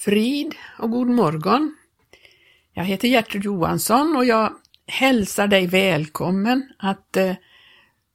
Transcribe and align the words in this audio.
Frid 0.00 0.54
och 0.78 0.90
god 0.90 1.08
morgon. 1.08 1.76
Jag 2.72 2.84
heter 2.84 3.08
Gertrud 3.08 3.44
Johansson 3.44 4.16
och 4.16 4.24
jag 4.24 4.52
hälsar 4.86 5.46
dig 5.46 5.66
välkommen 5.66 6.68
att 6.78 7.16
eh, 7.16 7.34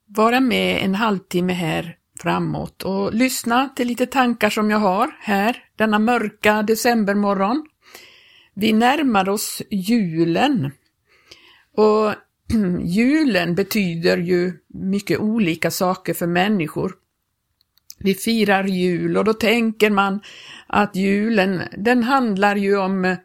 vara 0.07 0.39
med 0.39 0.85
en 0.85 0.95
halvtimme 0.95 1.53
här 1.53 1.97
framåt 2.19 2.83
och 2.83 3.13
lyssna 3.13 3.69
till 3.69 3.87
lite 3.87 4.05
tankar 4.05 4.49
som 4.49 4.69
jag 4.69 4.77
har 4.77 5.17
här 5.19 5.63
denna 5.75 5.99
mörka 5.99 6.61
decembermorgon. 6.61 7.65
Vi 8.53 8.73
närmar 8.73 9.29
oss 9.29 9.61
julen 9.69 10.71
och 11.75 12.13
julen 12.83 13.55
betyder 13.55 14.17
ju 14.17 14.53
mycket 14.67 15.19
olika 15.19 15.71
saker 15.71 16.13
för 16.13 16.27
människor. 16.27 17.02
Vi 18.03 18.13
firar 18.13 18.63
jul 18.63 19.17
och 19.17 19.23
då 19.23 19.33
tänker 19.33 19.89
man 19.89 20.21
att 20.67 20.95
julen, 20.95 21.61
den 21.77 22.03
handlar 22.03 22.55
ju 22.55 22.77
om 22.77 23.05
eh, 23.05 23.17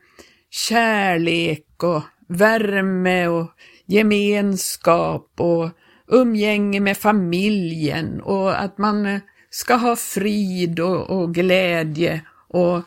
kärlek 0.51 1.83
och 1.83 2.03
värme 2.29 3.27
och 3.27 3.51
gemenskap 3.87 5.33
och 5.37 5.71
umgänge 6.09 6.81
med 6.81 6.97
familjen 6.97 8.21
och 8.21 8.61
att 8.61 8.79
man 8.79 9.07
eh, 9.07 9.21
ska 9.51 9.75
ha 9.75 9.97
frid 9.97 10.81
och, 10.81 11.11
och 11.11 11.35
glädje 11.35 12.23
och 12.49 12.83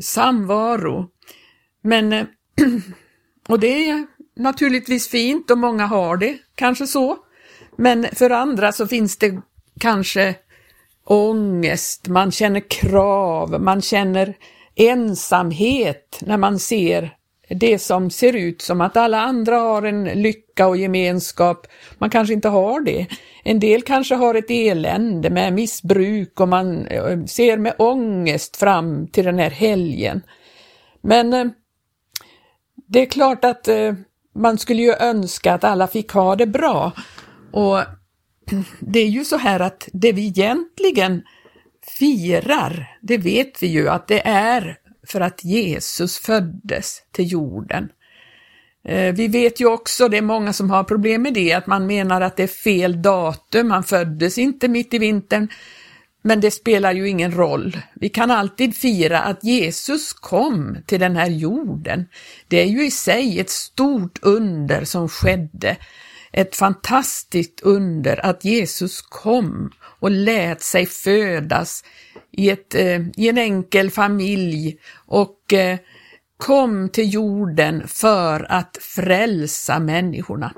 samvaro. 0.00 1.10
Men, 1.82 2.12
eh, 2.12 2.26
och 3.48 3.60
det 3.60 3.88
är 3.88 4.06
naturligtvis 4.36 5.08
fint 5.08 5.50
och 5.50 5.58
många 5.58 5.86
har 5.86 6.16
det 6.16 6.38
kanske 6.54 6.86
så. 6.86 7.16
Men 7.76 8.06
för 8.12 8.30
andra 8.30 8.72
så 8.72 8.86
finns 8.86 9.16
det 9.16 9.40
kanske 9.80 10.34
ångest, 11.06 12.08
man 12.08 12.32
känner 12.32 12.60
krav, 12.60 13.60
man 13.60 13.82
känner 13.82 14.34
ensamhet 14.74 16.18
när 16.20 16.36
man 16.36 16.58
ser 16.58 17.16
det 17.48 17.78
som 17.78 18.10
ser 18.10 18.36
ut 18.36 18.62
som 18.62 18.80
att 18.80 18.96
alla 18.96 19.20
andra 19.20 19.58
har 19.58 19.82
en 19.82 20.04
lycka 20.04 20.66
och 20.66 20.76
gemenskap. 20.76 21.66
Man 21.98 22.10
kanske 22.10 22.34
inte 22.34 22.48
har 22.48 22.80
det. 22.80 23.06
En 23.44 23.60
del 23.60 23.82
kanske 23.82 24.14
har 24.14 24.34
ett 24.34 24.50
elände 24.50 25.30
med 25.30 25.52
missbruk 25.52 26.40
och 26.40 26.48
man 26.48 26.86
eh, 26.86 27.24
ser 27.24 27.58
med 27.58 27.74
ångest 27.78 28.56
fram 28.56 29.06
till 29.06 29.24
den 29.24 29.38
här 29.38 29.50
helgen. 29.50 30.22
Men 31.00 31.32
eh, 31.32 31.46
det 32.88 33.00
är 33.00 33.06
klart 33.06 33.44
att 33.44 33.68
eh, 33.68 33.94
man 34.34 34.58
skulle 34.58 34.82
ju 34.82 34.92
önska 34.92 35.54
att 35.54 35.64
alla 35.64 35.86
fick 35.86 36.12
ha 36.12 36.36
det 36.36 36.46
bra. 36.46 36.92
Och 37.52 37.78
det 38.80 39.00
är 39.00 39.08
ju 39.08 39.24
så 39.24 39.36
här 39.36 39.60
att 39.60 39.88
det 39.92 40.12
vi 40.12 40.26
egentligen 40.26 41.22
firar, 41.98 42.98
det 43.00 43.18
vet 43.18 43.62
vi 43.62 43.66
ju 43.66 43.88
att 43.88 44.08
det 44.08 44.26
är 44.26 44.78
för 45.06 45.20
att 45.20 45.44
Jesus 45.44 46.18
föddes 46.18 47.02
till 47.12 47.32
jorden. 47.32 47.88
Eh, 48.84 49.14
vi 49.14 49.28
vet 49.28 49.60
ju 49.60 49.66
också, 49.66 50.08
det 50.08 50.16
är 50.16 50.22
många 50.22 50.52
som 50.52 50.70
har 50.70 50.84
problem 50.84 51.22
med 51.22 51.34
det, 51.34 51.52
att 51.52 51.66
man 51.66 51.86
menar 51.86 52.20
att 52.20 52.36
det 52.36 52.42
är 52.42 52.46
fel 52.46 53.02
datum, 53.02 53.68
man 53.68 53.84
föddes 53.84 54.38
inte 54.38 54.68
mitt 54.68 54.94
i 54.94 54.98
vintern, 54.98 55.48
men 56.22 56.40
det 56.40 56.50
spelar 56.50 56.92
ju 56.92 57.08
ingen 57.08 57.32
roll. 57.32 57.78
Vi 57.94 58.08
kan 58.08 58.30
alltid 58.30 58.76
fira 58.76 59.20
att 59.20 59.44
Jesus 59.44 60.12
kom 60.12 60.76
till 60.86 61.00
den 61.00 61.16
här 61.16 61.30
jorden. 61.30 62.06
Det 62.48 62.62
är 62.62 62.66
ju 62.66 62.86
i 62.86 62.90
sig 62.90 63.40
ett 63.40 63.50
stort 63.50 64.18
under 64.22 64.84
som 64.84 65.08
skedde 65.08 65.76
ett 66.36 66.56
fantastiskt 66.56 67.60
under 67.62 68.26
att 68.26 68.44
Jesus 68.44 69.02
kom 69.02 69.70
och 70.00 70.10
lät 70.10 70.62
sig 70.62 70.86
födas 70.86 71.84
i, 72.32 72.50
ett, 72.50 72.74
eh, 72.74 73.00
i 73.16 73.28
en 73.28 73.38
enkel 73.38 73.90
familj 73.90 74.78
och 75.06 75.52
eh, 75.52 75.78
kom 76.36 76.88
till 76.88 77.12
jorden 77.12 77.88
för 77.88 78.52
att 78.52 78.78
frälsa 78.80 79.78
människorna. 79.78 80.52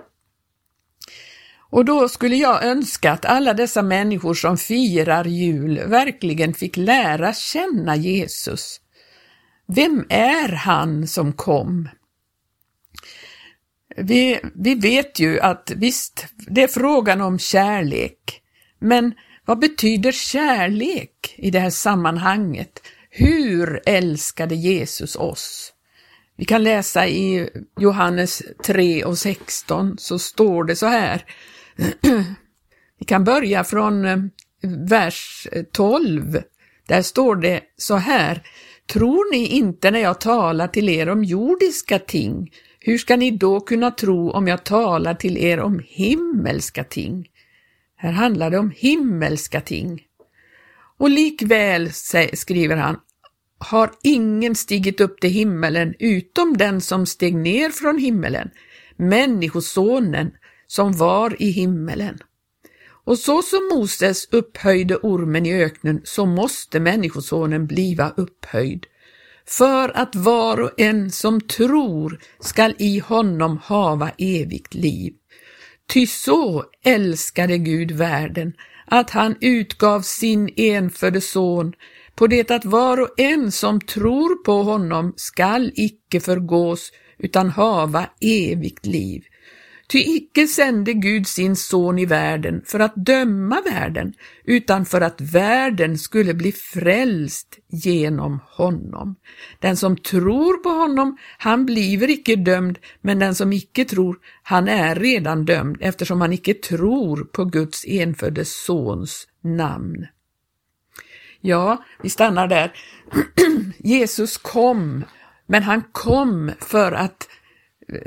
Och 1.70 1.84
då 1.84 2.08
skulle 2.08 2.36
jag 2.36 2.64
önska 2.64 3.12
att 3.12 3.24
alla 3.24 3.54
dessa 3.54 3.82
människor 3.82 4.34
som 4.34 4.56
firar 4.56 5.24
jul 5.24 5.80
verkligen 5.86 6.54
fick 6.54 6.76
lära 6.76 7.32
känna 7.32 7.96
Jesus. 7.96 8.80
Vem 9.66 10.06
är 10.08 10.48
han 10.48 11.06
som 11.06 11.32
kom? 11.32 11.88
Vi, 14.00 14.40
vi 14.54 14.74
vet 14.74 15.18
ju 15.18 15.40
att 15.40 15.72
visst, 15.76 16.26
det 16.36 16.62
är 16.62 16.68
frågan 16.68 17.20
om 17.20 17.38
kärlek, 17.38 18.42
men 18.78 19.14
vad 19.44 19.58
betyder 19.58 20.12
kärlek 20.12 21.34
i 21.36 21.50
det 21.50 21.60
här 21.60 21.70
sammanhanget? 21.70 22.82
Hur 23.10 23.80
älskade 23.86 24.54
Jesus 24.54 25.16
oss? 25.16 25.72
Vi 26.36 26.44
kan 26.44 26.62
läsa 26.62 27.06
i 27.06 27.48
Johannes 27.80 28.42
3 28.64 29.04
och 29.04 29.18
16 29.18 29.98
så 29.98 30.18
står 30.18 30.64
det 30.64 30.76
så 30.76 30.86
här. 30.86 31.24
Vi 32.98 33.04
kan 33.06 33.24
börja 33.24 33.64
från 33.64 34.04
eh, 34.04 34.18
vers 34.88 35.46
12. 35.72 36.42
Där 36.88 37.02
står 37.02 37.36
det 37.36 37.62
så 37.76 37.96
här. 37.96 38.42
Tror 38.92 39.32
ni 39.32 39.46
inte 39.46 39.90
när 39.90 40.00
jag 40.00 40.20
talar 40.20 40.68
till 40.68 40.88
er 40.88 41.08
om 41.08 41.24
jordiska 41.24 41.98
ting? 41.98 42.50
Hur 42.88 42.98
ska 42.98 43.16
ni 43.16 43.30
då 43.30 43.60
kunna 43.60 43.90
tro 43.90 44.30
om 44.30 44.48
jag 44.48 44.64
talar 44.64 45.14
till 45.14 45.36
er 45.36 45.60
om 45.60 45.82
himmelska 45.84 46.84
ting? 46.84 47.28
Här 47.96 48.12
handlar 48.12 48.50
det 48.50 48.58
om 48.58 48.72
himmelska 48.76 49.60
ting. 49.60 50.02
Och 50.98 51.10
likväl, 51.10 51.92
skriver 52.32 52.76
han, 52.76 52.96
har 53.58 53.90
ingen 54.02 54.54
stigit 54.54 55.00
upp 55.00 55.20
till 55.20 55.30
himmelen 55.30 55.94
utom 55.98 56.56
den 56.56 56.80
som 56.80 57.06
steg 57.06 57.36
ner 57.36 57.70
från 57.70 57.98
himmelen, 57.98 58.50
Människosonen 58.96 60.30
som 60.66 60.92
var 60.92 61.42
i 61.42 61.50
himmelen. 61.50 62.18
Och 63.04 63.18
så 63.18 63.42
som 63.42 63.70
Moses 63.74 64.28
upphöjde 64.30 64.96
ormen 64.96 65.46
i 65.46 65.62
öknen, 65.62 66.00
så 66.04 66.26
måste 66.26 66.80
Människosonen 66.80 67.66
bliva 67.66 68.10
upphöjd, 68.16 68.86
för 69.48 69.96
att 69.96 70.16
var 70.16 70.60
och 70.60 70.80
en 70.80 71.10
som 71.10 71.40
tror 71.40 72.20
skall 72.40 72.74
i 72.78 72.98
honom 72.98 73.58
hava 73.64 74.10
evigt 74.18 74.74
liv. 74.74 75.12
Ty 75.92 76.06
så 76.06 76.64
älskade 76.84 77.58
Gud 77.58 77.90
världen, 77.90 78.52
att 78.86 79.10
han 79.10 79.36
utgav 79.40 80.00
sin 80.00 80.50
enfödde 80.56 81.20
son, 81.20 81.72
på 82.14 82.26
det 82.26 82.50
att 82.50 82.64
var 82.64 83.00
och 83.00 83.20
en 83.20 83.52
som 83.52 83.80
tror 83.80 84.44
på 84.44 84.62
honom 84.62 85.12
skall 85.16 85.72
icke 85.74 86.20
förgås, 86.20 86.92
utan 87.18 87.50
hava 87.50 88.06
evigt 88.20 88.86
liv. 88.86 89.24
Ty 89.88 89.98
icke 89.98 90.46
sände 90.46 90.92
Gud 90.92 91.26
sin 91.26 91.56
son 91.56 91.98
i 91.98 92.06
världen 92.06 92.62
för 92.66 92.80
att 92.80 92.92
döma 92.96 93.60
världen, 93.60 94.12
utan 94.44 94.84
för 94.86 95.00
att 95.00 95.20
världen 95.20 95.98
skulle 95.98 96.34
bli 96.34 96.52
frälst 96.52 97.58
genom 97.68 98.40
honom. 98.50 99.16
Den 99.58 99.76
som 99.76 99.96
tror 99.96 100.56
på 100.56 100.68
honom, 100.68 101.16
han 101.38 101.66
bliver 101.66 102.10
icke 102.10 102.36
dömd, 102.36 102.78
men 103.00 103.18
den 103.18 103.34
som 103.34 103.52
icke 103.52 103.84
tror, 103.84 104.18
han 104.42 104.68
är 104.68 104.94
redan 104.94 105.44
dömd 105.44 105.76
eftersom 105.80 106.20
han 106.20 106.32
icke 106.32 106.54
tror 106.54 107.24
på 107.24 107.44
Guds 107.44 107.84
enfödde 107.86 108.44
sons 108.44 109.28
namn. 109.42 110.06
Ja, 111.40 111.84
vi 112.02 112.10
stannar 112.10 112.48
där. 112.48 112.72
Jesus 113.78 114.38
kom, 114.38 115.04
men 115.46 115.62
han 115.62 115.82
kom 115.92 116.50
för 116.60 116.92
att 116.92 117.28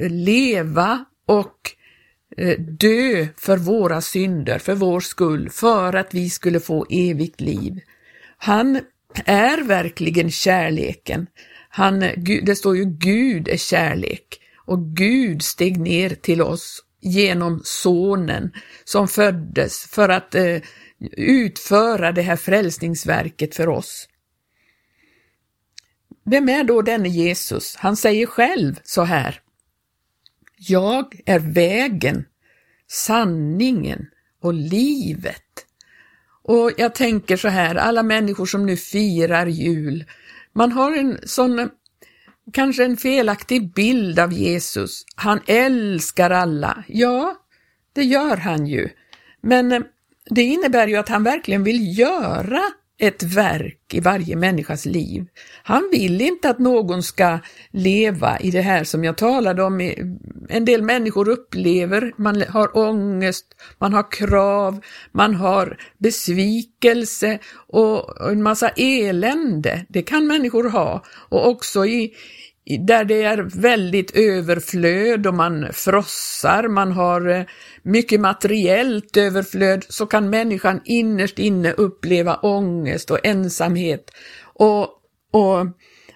leva 0.10 1.06
och 1.26 1.56
eh, 2.38 2.60
dö 2.60 3.28
för 3.38 3.58
våra 3.58 4.02
synder, 4.02 4.60
för 4.60 4.76
vår 4.76 5.00
skull, 5.00 5.50
för 5.50 5.96
att 5.96 6.14
vi 6.14 6.30
skulle 6.30 6.60
få 6.60 6.86
evigt 6.90 7.42
liv. 7.42 7.80
Han 8.38 8.80
är 9.26 9.64
verkligen 9.64 10.32
kärleken. 10.32 11.28
Han, 11.70 12.00
det 12.44 12.58
står 12.58 12.78
ju 12.78 12.86
Gud 12.86 13.48
är 13.48 13.58
kärlek 13.58 14.42
och 14.66 14.96
Gud 14.96 15.44
steg 15.44 15.80
ner 15.80 16.10
till 16.10 16.42
oss 16.42 16.84
genom 17.02 17.62
sonen 17.64 18.52
som 18.84 19.08
föddes 19.08 19.86
för 19.86 20.10
att 20.10 20.36
eh, 20.36 20.58
utföra 21.18 22.12
det 22.12 22.22
här 22.22 22.36
frälsningsverket 22.36 23.56
för 23.56 23.70
oss. 23.70 24.08
Vem 26.26 26.50
är 26.50 26.64
då 26.64 26.82
denne 26.82 27.10
Jesus? 27.10 27.76
Han 27.76 27.98
säger 27.98 28.26
själv 28.26 28.80
så 28.84 29.02
här. 29.02 29.42
Jag 30.68 31.22
är 31.26 31.40
vägen, 31.40 32.26
sanningen 32.88 34.08
och 34.42 34.54
livet. 34.54 35.66
Och 36.44 36.72
jag 36.78 36.96
tänker 36.96 37.38
så 37.38 37.48
här, 37.48 37.76
alla 37.76 38.04
människor 38.04 38.46
som 38.46 38.66
nu 38.66 38.78
firar 38.78 39.46
jul, 39.46 40.06
man 40.54 40.72
har 40.72 40.98
en 40.98 41.20
sån, 41.24 41.70
kanske 42.54 42.86
en 42.86 42.98
felaktig 42.98 43.74
bild 43.74 44.20
av 44.20 44.34
Jesus. 44.34 45.06
Han 45.16 45.40
älskar 45.48 46.30
alla. 46.30 46.84
Ja, 46.88 47.36
det 47.94 48.04
gör 48.04 48.38
han 48.38 48.68
ju. 48.68 48.90
Men 49.42 49.72
eh, 49.72 49.82
det 50.30 50.44
innebär 50.44 50.88
ju 50.88 50.96
att 50.96 51.10
han 51.10 51.24
verkligen 51.24 51.64
vill 51.64 52.00
göra 52.00 52.62
ett 53.02 53.24
verk 53.24 53.94
i 53.94 54.00
varje 54.00 54.36
människas 54.36 54.86
liv. 54.86 55.26
Han 55.64 55.90
vill 55.92 56.22
inte 56.22 56.50
att 56.50 56.60
någon 56.60 57.04
ska 57.04 57.40
leva 57.72 58.40
i 58.40 58.52
det 58.52 58.62
här 58.62 58.84
som 58.84 59.04
jag 59.04 59.18
talade 59.18 59.64
om. 59.64 59.94
En 60.50 60.66
del 60.66 60.82
människor 60.82 61.30
upplever, 61.30 62.14
man 62.18 62.44
har 62.50 62.78
ångest, 62.78 63.46
man 63.80 63.94
har 63.94 64.12
krav, 64.12 64.80
man 65.12 65.36
har 65.36 65.78
besvikelse 65.98 67.40
och 67.68 68.32
en 68.32 68.44
massa 68.44 68.70
elände. 68.70 69.86
Det 69.90 70.02
kan 70.02 70.28
människor 70.28 70.70
ha 70.70 71.04
och 71.30 71.50
också 71.50 71.86
i, 71.86 72.14
där 72.66 73.06
det 73.06 73.24
är 73.24 73.62
väldigt 73.62 74.16
överflöd 74.16 75.28
och 75.28 75.34
man 75.34 75.68
frossar, 75.74 76.68
man 76.68 76.92
har 76.92 77.30
eh, 77.30 77.44
mycket 77.84 78.20
materiellt 78.22 79.18
överflöd, 79.18 79.86
så 79.90 80.06
kan 80.06 80.30
människan 80.30 80.82
innerst 80.86 81.40
inne 81.40 81.72
uppleva 81.72 82.36
ångest 82.36 83.12
och 83.12 83.26
ensamhet 83.26 84.12
och, 84.44 84.82
och 85.32 85.68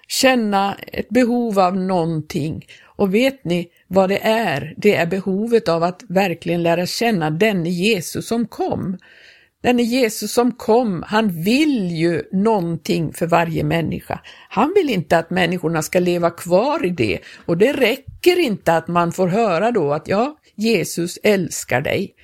känna 0.08 0.76
ett 0.92 1.08
behov 1.08 1.58
av 1.58 1.76
någonting. 1.76 2.66
Och 2.96 3.14
vet 3.14 3.44
ni 3.44 3.68
vad 3.88 4.08
det 4.08 4.18
är? 4.18 4.74
Det 4.76 4.94
är 4.94 5.06
behovet 5.06 5.68
av 5.68 5.82
att 5.82 6.02
verkligen 6.08 6.62
lära 6.62 6.86
känna 6.86 7.30
den 7.30 7.66
Jesus 7.66 8.28
som 8.28 8.46
kom. 8.46 8.98
Den 9.66 9.78
Jesus 9.78 10.32
som 10.32 10.52
kom, 10.52 11.04
han 11.06 11.42
vill 11.42 11.90
ju 11.90 12.22
någonting 12.32 13.12
för 13.12 13.26
varje 13.26 13.64
människa. 13.64 14.20
Han 14.48 14.72
vill 14.74 14.90
inte 14.90 15.18
att 15.18 15.30
människorna 15.30 15.82
ska 15.82 16.00
leva 16.00 16.30
kvar 16.30 16.84
i 16.84 16.90
det 16.90 17.20
och 17.46 17.58
det 17.58 17.72
räcker 17.72 18.38
inte 18.38 18.76
att 18.76 18.88
man 18.88 19.12
får 19.12 19.28
höra 19.28 19.70
då 19.70 19.92
att 19.92 20.08
ja, 20.08 20.38
Jesus 20.54 21.18
älskar 21.22 21.80
dig. 21.80 22.14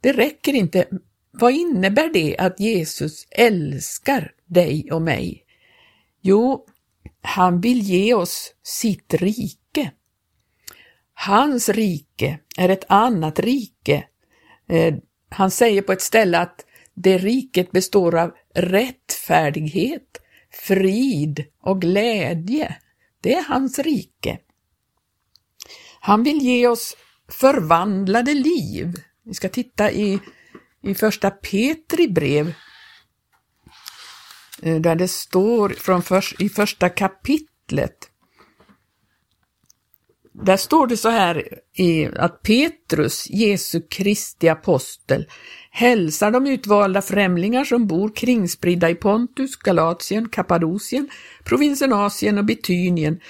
Det 0.00 0.12
räcker 0.12 0.52
inte. 0.52 0.84
Vad 1.30 1.52
innebär 1.52 2.12
det 2.12 2.36
att 2.38 2.60
Jesus 2.60 3.26
älskar 3.30 4.32
dig 4.46 4.92
och 4.92 5.02
mig? 5.02 5.44
Jo, 6.20 6.66
han 7.22 7.60
vill 7.60 7.80
ge 7.80 8.14
oss 8.14 8.54
sitt 8.62 9.14
rike. 9.14 9.90
Hans 11.14 11.68
rike 11.68 12.38
är 12.58 12.68
ett 12.68 12.84
annat 12.88 13.38
rike 13.38 14.04
eh, 14.68 14.94
han 15.30 15.50
säger 15.50 15.82
på 15.82 15.92
ett 15.92 16.02
ställe 16.02 16.38
att 16.38 16.64
det 16.94 17.18
riket 17.18 17.72
består 17.72 18.18
av 18.18 18.32
rättfärdighet, 18.54 20.20
frid 20.66 21.44
och 21.62 21.80
glädje. 21.80 22.76
Det 23.20 23.34
är 23.34 23.44
hans 23.44 23.78
rike. 23.78 24.38
Han 26.00 26.22
vill 26.22 26.38
ge 26.38 26.66
oss 26.66 26.96
förvandlade 27.28 28.34
liv. 28.34 28.94
Vi 29.24 29.34
ska 29.34 29.48
titta 29.48 29.90
i, 29.90 30.20
i 30.82 30.94
första 30.94 31.30
Petri 31.30 32.08
brev 32.08 32.54
eh, 34.62 34.80
där 34.80 34.94
det 34.94 35.08
står 35.08 35.68
från 35.68 36.02
för, 36.02 36.42
i 36.42 36.48
första 36.48 36.88
kapitlet 36.88 38.09
där 40.44 40.56
står 40.56 40.86
det 40.86 40.96
så 40.96 41.08
här 41.08 41.58
att 42.16 42.42
Petrus, 42.42 43.30
Jesu 43.30 43.80
Kristi 43.80 44.48
apostel, 44.48 45.26
hälsar 45.70 46.30
de 46.30 46.46
utvalda 46.46 47.02
främlingar 47.02 47.64
som 47.64 47.86
bor 47.86 48.16
kringspridda 48.16 48.90
i 48.90 48.94
Pontus, 48.94 49.56
Galatien, 49.56 50.28
Kappadokien, 50.28 51.08
provinsen 51.44 51.92
Asien 51.92 52.38
och 52.38 52.44
Bitynien, 52.44 53.20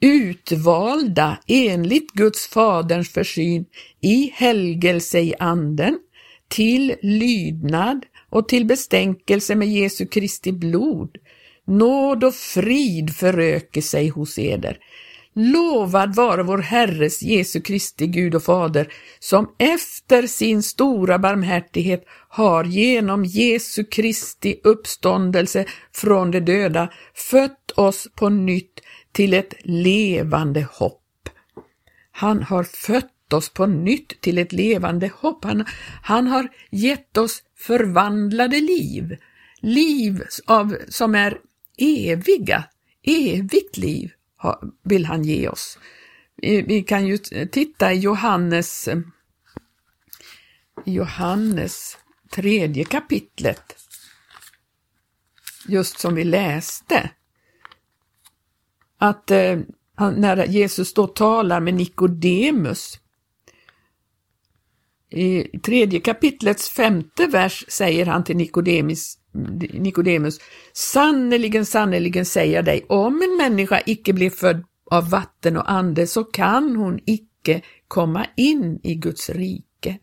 utvalda 0.00 1.38
enligt 1.46 2.10
Guds 2.10 2.46
faderns 2.46 3.12
försyn 3.12 3.64
i 4.00 4.30
helgelse 4.34 5.20
i 5.20 5.34
anden, 5.38 5.98
till 6.48 6.94
lydnad 7.02 8.06
och 8.30 8.48
till 8.48 8.64
bestänkelse 8.64 9.54
med 9.54 9.68
Jesu 9.68 10.06
Kristi 10.06 10.52
blod. 10.52 11.16
Nåd 11.66 12.24
och 12.24 12.34
frid 12.34 13.16
föröker 13.16 13.80
sig 13.80 14.08
hos 14.08 14.38
eder 14.38 14.78
Lovad 15.36 16.14
vare 16.14 16.42
vår 16.42 16.58
Herres 16.58 17.22
Jesu 17.22 17.60
Kristi 17.60 18.06
Gud 18.06 18.34
och 18.34 18.42
Fader, 18.42 18.92
som 19.18 19.54
efter 19.58 20.26
sin 20.26 20.62
stora 20.62 21.18
barmhärtighet 21.18 22.04
har 22.28 22.64
genom 22.64 23.24
Jesu 23.24 23.84
Kristi 23.84 24.60
uppståndelse 24.64 25.64
från 25.92 26.30
de 26.30 26.40
döda 26.40 26.88
fött 27.14 27.70
oss 27.70 28.08
på 28.14 28.28
nytt 28.28 28.80
till 29.12 29.34
ett 29.34 29.54
levande 29.64 30.68
hopp. 30.72 31.28
Han 32.12 32.42
har 32.42 32.64
fött 32.64 33.32
oss 33.32 33.48
på 33.48 33.66
nytt 33.66 34.20
till 34.20 34.38
ett 34.38 34.52
levande 34.52 35.10
hopp. 35.14 35.44
Han, 35.44 35.64
han 36.02 36.26
har 36.26 36.48
gett 36.70 37.16
oss 37.16 37.42
förvandlade 37.58 38.60
liv, 38.60 39.16
liv 39.60 40.22
av, 40.46 40.76
som 40.88 41.14
är 41.14 41.38
eviga, 41.78 42.64
evigt 43.06 43.76
liv 43.76 44.10
vill 44.84 45.06
han 45.06 45.24
ge 45.24 45.48
oss. 45.48 45.78
Vi 46.42 46.82
kan 46.82 47.06
ju 47.06 47.18
titta 47.52 47.92
i 47.92 47.98
Johannes, 47.98 48.88
Johannes 50.84 51.98
tredje 52.30 52.84
kapitlet, 52.84 53.76
just 55.68 55.98
som 55.98 56.14
vi 56.14 56.24
läste, 56.24 57.10
att 58.98 59.30
eh, 59.30 59.58
när 59.98 60.46
Jesus 60.46 60.94
då 60.94 61.06
talar 61.06 61.60
med 61.60 61.74
Nikodemus, 61.74 63.00
i 65.10 65.58
tredje 65.58 66.00
kapitlets 66.00 66.68
femte 66.68 67.26
vers 67.26 67.64
säger 67.68 68.06
han 68.06 68.24
till 68.24 68.36
Nikodemus, 68.36 69.18
Nikodemus, 69.72 70.38
sannerligen, 70.72 71.66
sannerligen 71.66 72.24
säger 72.24 72.54
jag 72.54 72.64
dig, 72.64 72.86
om 72.88 73.22
en 73.22 73.36
människa 73.36 73.80
icke 73.86 74.12
blir 74.12 74.30
född 74.30 74.64
av 74.90 75.10
vatten 75.10 75.56
och 75.56 75.70
ande 75.70 76.06
så 76.06 76.24
kan 76.24 76.76
hon 76.76 77.00
icke 77.06 77.60
komma 77.88 78.26
in 78.36 78.80
i 78.82 78.94
Guds 78.94 79.30
rike. 79.30 79.98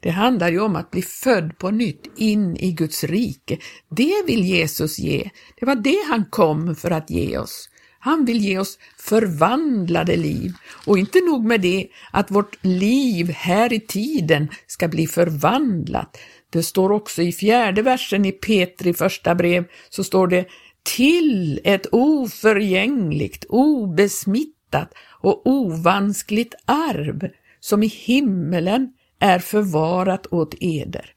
Det 0.00 0.10
handlar 0.10 0.48
ju 0.48 0.60
om 0.60 0.76
att 0.76 0.90
bli 0.90 1.02
född 1.02 1.58
på 1.58 1.70
nytt 1.70 2.06
in 2.16 2.56
i 2.56 2.72
Guds 2.72 3.04
rike. 3.04 3.58
Det 3.90 4.22
vill 4.26 4.44
Jesus 4.44 4.98
ge. 4.98 5.30
Det 5.60 5.66
var 5.66 5.74
det 5.74 6.04
han 6.08 6.24
kom 6.30 6.76
för 6.76 6.90
att 6.90 7.10
ge 7.10 7.38
oss. 7.38 7.68
Han 7.98 8.24
vill 8.24 8.40
ge 8.40 8.58
oss 8.58 8.78
förvandlade 8.98 10.16
liv 10.16 10.52
och 10.86 10.98
inte 10.98 11.20
nog 11.20 11.44
med 11.44 11.60
det 11.60 11.88
att 12.10 12.30
vårt 12.30 12.64
liv 12.64 13.30
här 13.30 13.72
i 13.72 13.80
tiden 13.80 14.48
ska 14.66 14.88
bli 14.88 15.06
förvandlat 15.06 16.18
det 16.54 16.62
står 16.62 16.92
också 16.92 17.22
i 17.22 17.32
fjärde 17.32 17.82
versen 17.82 18.24
i 18.24 18.32
Petri 18.32 18.94
första 18.94 19.34
brev, 19.34 19.64
så 19.88 20.04
står 20.04 20.26
det 20.26 20.48
till 20.82 21.60
ett 21.64 21.86
oförgängligt, 21.92 23.44
obesmittat 23.48 24.94
och 25.20 25.46
ovanskligt 25.46 26.54
arv 26.64 27.28
som 27.60 27.82
i 27.82 27.86
himmelen 27.86 28.92
är 29.18 29.38
förvarat 29.38 30.26
åt 30.32 30.54
eder. 30.60 31.10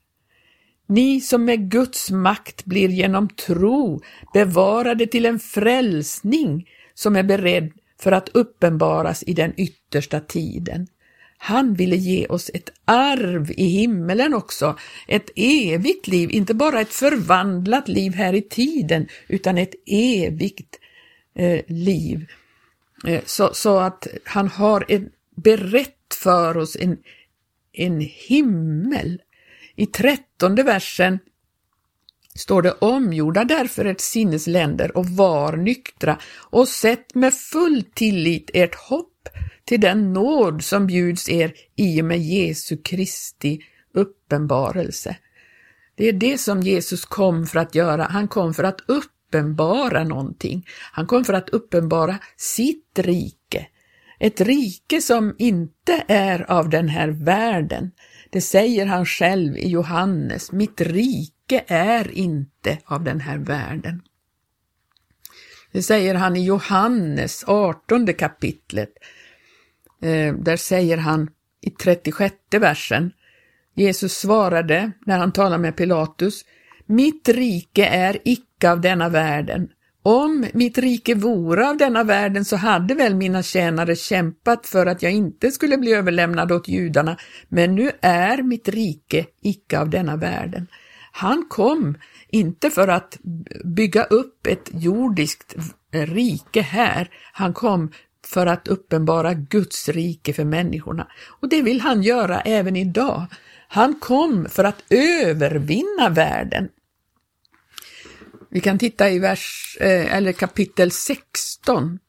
Ni 0.87 1.21
som 1.21 1.45
med 1.45 1.71
Guds 1.71 2.11
makt 2.11 2.65
blir 2.65 2.89
genom 2.89 3.29
tro 3.29 4.01
bevarade 4.33 5.07
till 5.07 5.25
en 5.25 5.39
frälsning 5.39 6.69
som 6.93 7.15
är 7.15 7.23
beredd 7.23 7.71
för 7.99 8.11
att 8.11 8.29
uppenbaras 8.29 9.23
i 9.27 9.33
den 9.33 9.53
yttersta 9.57 10.19
tiden. 10.19 10.87
Han 11.37 11.73
ville 11.73 11.95
ge 11.95 12.27
oss 12.27 12.51
ett 12.53 12.69
arv 12.85 13.51
i 13.51 13.65
himmelen 13.65 14.33
också, 14.33 14.77
ett 15.07 15.29
evigt 15.35 16.07
liv, 16.07 16.31
inte 16.31 16.53
bara 16.53 16.81
ett 16.81 16.93
förvandlat 16.93 17.87
liv 17.87 18.13
här 18.13 18.33
i 18.33 18.41
tiden, 18.41 19.07
utan 19.27 19.57
ett 19.57 19.73
evigt 19.85 20.75
eh, 21.35 21.61
liv. 21.67 22.25
Eh, 23.07 23.21
så, 23.25 23.53
så, 23.53 23.79
att 23.79 24.07
han 24.23 24.47
har 24.47 24.85
en, 24.87 25.09
berett 25.35 26.13
för 26.23 26.57
oss 26.57 26.77
en, 26.79 26.97
en 27.73 28.01
himmel. 28.01 29.21
I 29.75 29.85
trettonde 29.85 30.63
versen 30.63 31.19
står 32.35 32.61
det 32.61 32.71
omgjorda 32.71 33.43
därför 33.43 33.85
ert 33.85 34.01
sinnes 34.01 34.47
länder 34.47 34.97
och 34.97 35.05
var 35.05 35.57
nyktra 35.57 36.19
och 36.33 36.67
sätt 36.67 37.15
med 37.15 37.33
full 37.33 37.83
tillit 37.93 38.51
ert 38.53 38.75
hopp 38.75 39.29
till 39.67 39.81
den 39.81 40.13
nåd 40.13 40.63
som 40.63 40.87
bjuds 40.87 41.29
er 41.29 41.53
i 41.75 42.01
och 42.01 42.05
med 42.05 42.19
Jesu 42.19 42.77
Kristi 42.77 43.59
uppenbarelse. 43.93 45.17
Det 45.95 46.09
är 46.09 46.13
det 46.13 46.37
som 46.37 46.61
Jesus 46.61 47.05
kom 47.05 47.47
för 47.47 47.59
att 47.59 47.75
göra. 47.75 48.03
Han 48.03 48.27
kom 48.27 48.53
för 48.53 48.63
att 48.63 48.81
uppenbara 48.87 50.03
någonting. 50.03 50.67
Han 50.91 51.05
kom 51.05 51.25
för 51.25 51.33
att 51.33 51.49
uppenbara 51.49 52.17
sitt 52.37 52.99
rike. 52.99 53.67
Ett 54.19 54.41
rike 54.41 55.01
som 55.01 55.35
inte 55.37 56.03
är 56.07 56.51
av 56.51 56.69
den 56.69 56.89
här 56.89 57.07
världen. 57.07 57.91
Det 58.29 58.41
säger 58.41 58.85
han 58.85 59.05
själv 59.05 59.57
i 59.57 59.69
Johannes. 59.69 60.51
Mitt 60.51 60.81
rike 60.81 61.63
är 61.67 62.11
inte 62.11 62.77
av 62.85 63.03
den 63.03 63.19
här 63.19 63.37
världen. 63.37 64.01
Det 65.71 65.83
säger 65.83 66.15
han 66.15 66.35
i 66.35 66.45
Johannes 66.45 67.43
18 67.47 68.13
kapitlet. 68.13 68.89
Eh, 70.01 70.33
där 70.33 70.57
säger 70.57 70.97
han 70.97 71.29
i 71.61 71.69
36 71.69 72.35
versen, 72.51 73.11
Jesus 73.75 74.13
svarade 74.13 74.91
när 75.05 75.17
han 75.17 75.31
talar 75.31 75.57
med 75.57 75.75
Pilatus, 75.75 76.43
Mitt 76.89 77.29
rike 77.29 77.85
är 77.85 78.17
icke 78.23 78.71
av 78.71 78.81
denna 78.81 79.09
världen. 79.09 79.69
Om 80.03 80.45
mitt 80.53 80.77
rike 80.77 81.15
vore 81.15 81.69
av 81.69 81.77
denna 81.77 82.03
världen 82.03 82.45
så 82.45 82.55
hade 82.55 82.95
väl 82.95 83.15
mina 83.15 83.43
tjänare 83.43 83.95
kämpat 83.95 84.67
för 84.67 84.85
att 84.85 85.01
jag 85.01 85.11
inte 85.11 85.51
skulle 85.51 85.77
bli 85.77 85.93
överlämnad 85.93 86.51
åt 86.51 86.67
judarna, 86.67 87.17
men 87.49 87.75
nu 87.75 87.91
är 88.01 88.43
mitt 88.43 88.69
rike 88.69 89.25
icke 89.41 89.79
av 89.79 89.89
denna 89.89 90.15
världen. 90.15 90.67
Han 91.11 91.45
kom 91.49 91.97
inte 92.29 92.69
för 92.69 92.87
att 92.87 93.17
bygga 93.63 94.03
upp 94.03 94.47
ett 94.47 94.69
jordiskt 94.73 95.55
rike 95.91 96.61
här, 96.61 97.09
han 97.33 97.53
kom 97.53 97.91
för 98.27 98.45
att 98.45 98.67
uppenbara 98.67 99.33
Guds 99.33 99.89
rike 99.89 100.33
för 100.33 100.45
människorna. 100.45 101.07
Och 101.41 101.49
det 101.49 101.61
vill 101.61 101.81
han 101.81 102.03
göra 102.03 102.41
även 102.41 102.75
idag. 102.75 103.25
Han 103.67 103.99
kom 103.99 104.49
för 104.49 104.63
att 104.63 104.83
övervinna 104.89 106.09
världen. 106.09 106.69
Vi 108.49 108.59
kan 108.59 108.79
titta 108.79 109.09
i 109.09 109.19
vers, 109.19 109.77
eh, 109.79 110.15
eller 110.15 110.31
kapitel 110.31 110.91
16, 110.91 111.99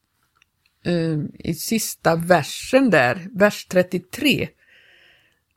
eh, 0.85 1.17
i 1.39 1.53
sista 1.53 2.15
versen 2.15 2.89
där, 2.89 3.27
vers 3.31 3.65
33. 3.65 4.49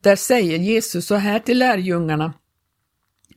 Där 0.03 0.17
säger 0.17 0.59
Jesus 0.59 1.07
så 1.07 1.15
här 1.15 1.39
till 1.39 1.59
lärjungarna. 1.59 2.33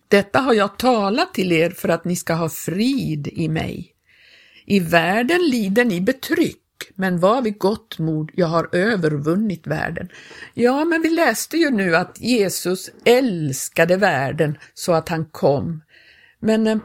Detta 0.07 0.39
har 0.39 0.53
jag 0.53 0.79
talat 0.79 1.33
till 1.33 1.51
er 1.51 1.69
för 1.69 1.89
att 1.89 2.05
ni 2.05 2.15
ska 2.15 2.33
ha 2.33 2.49
frid 2.49 3.27
i 3.27 3.49
mig. 3.49 3.91
I 4.65 4.79
världen 4.79 5.41
lider 5.49 5.85
ni 5.85 6.01
betryck, 6.01 6.61
men 6.95 7.19
var 7.19 7.41
vid 7.41 7.57
gott 7.57 7.99
mod, 7.99 8.31
jag 8.33 8.47
har 8.47 8.75
övervunnit 8.75 9.67
världen. 9.67 10.09
Ja, 10.53 10.85
men 10.85 11.01
vi 11.01 11.09
läste 11.09 11.57
ju 11.57 11.69
nu 11.69 11.95
att 11.95 12.21
Jesus 12.21 12.91
älskade 13.05 13.97
världen 13.97 14.57
så 14.73 14.93
att 14.93 15.09
han 15.09 15.25
kom. 15.25 15.83
Men 16.39 16.67
eh, 16.67 16.77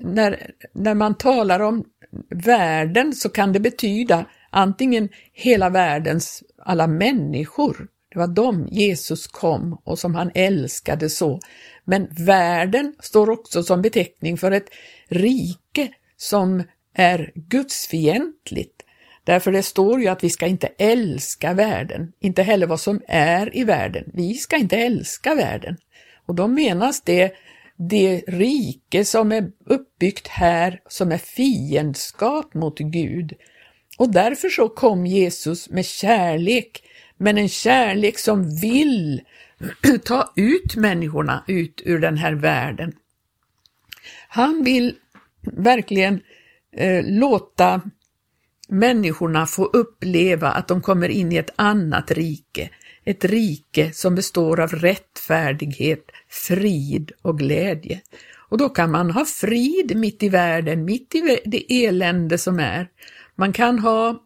när, 0.00 0.50
när 0.72 0.94
man 0.94 1.14
talar 1.14 1.60
om 1.60 1.84
världen 2.30 3.14
så 3.14 3.28
kan 3.28 3.52
det 3.52 3.60
betyda 3.60 4.24
antingen 4.50 5.08
hela 5.32 5.70
världens 5.70 6.42
alla 6.58 6.86
människor, 6.86 7.88
det 8.12 8.18
var 8.18 8.26
dem 8.26 8.68
Jesus 8.70 9.26
kom 9.26 9.80
och 9.84 9.98
som 9.98 10.14
han 10.14 10.30
älskade 10.34 11.10
så. 11.10 11.40
Men 11.84 12.08
världen 12.10 12.94
står 13.00 13.30
också 13.30 13.62
som 13.62 13.82
beteckning 13.82 14.36
för 14.36 14.50
ett 14.50 14.68
rike 15.08 15.88
som 16.16 16.62
är 16.94 17.32
gudsfientligt. 17.34 18.82
Därför 19.24 19.52
det 19.52 19.62
står 19.62 20.00
ju 20.00 20.08
att 20.08 20.24
vi 20.24 20.30
ska 20.30 20.46
inte 20.46 20.66
älska 20.78 21.52
världen, 21.52 22.12
inte 22.20 22.42
heller 22.42 22.66
vad 22.66 22.80
som 22.80 23.00
är 23.08 23.56
i 23.56 23.64
världen. 23.64 24.04
Vi 24.14 24.34
ska 24.34 24.56
inte 24.56 24.76
älska 24.76 25.34
världen. 25.34 25.76
Och 26.26 26.34
då 26.34 26.48
menas 26.48 27.02
det 27.02 27.34
det 27.88 28.22
rike 28.26 29.04
som 29.04 29.32
är 29.32 29.50
uppbyggt 29.66 30.28
här 30.28 30.80
som 30.88 31.12
är 31.12 31.18
fiendskap 31.18 32.54
mot 32.54 32.78
Gud. 32.78 33.32
Och 33.98 34.12
därför 34.12 34.48
så 34.48 34.68
kom 34.68 35.06
Jesus 35.06 35.70
med 35.70 35.86
kärlek, 35.86 36.82
men 37.16 37.38
en 37.38 37.48
kärlek 37.48 38.18
som 38.18 38.56
vill 38.56 39.20
ta 40.04 40.32
ut 40.36 40.76
människorna 40.76 41.44
ut 41.48 41.82
ur 41.84 41.98
den 41.98 42.16
här 42.16 42.32
världen. 42.32 42.92
Han 44.28 44.64
vill 44.64 44.94
verkligen 45.42 46.20
eh, 46.76 47.04
låta 47.04 47.80
människorna 48.70 49.46
få 49.46 49.64
uppleva 49.64 50.48
att 50.48 50.68
de 50.68 50.80
kommer 50.80 51.08
in 51.08 51.32
i 51.32 51.36
ett 51.36 51.50
annat 51.56 52.10
rike, 52.10 52.70
ett 53.04 53.24
rike 53.24 53.92
som 53.92 54.14
består 54.14 54.60
av 54.60 54.72
rättfärdighet, 54.72 56.04
frid 56.28 57.12
och 57.22 57.38
glädje. 57.38 58.00
Och 58.48 58.58
då 58.58 58.68
kan 58.68 58.90
man 58.90 59.10
ha 59.10 59.24
frid 59.24 59.96
mitt 59.96 60.22
i 60.22 60.28
världen, 60.28 60.84
mitt 60.84 61.14
i 61.14 61.40
det 61.44 61.84
elände 61.84 62.38
som 62.38 62.58
är. 62.58 62.88
Man 63.36 63.52
kan 63.52 63.78
ha 63.78 64.22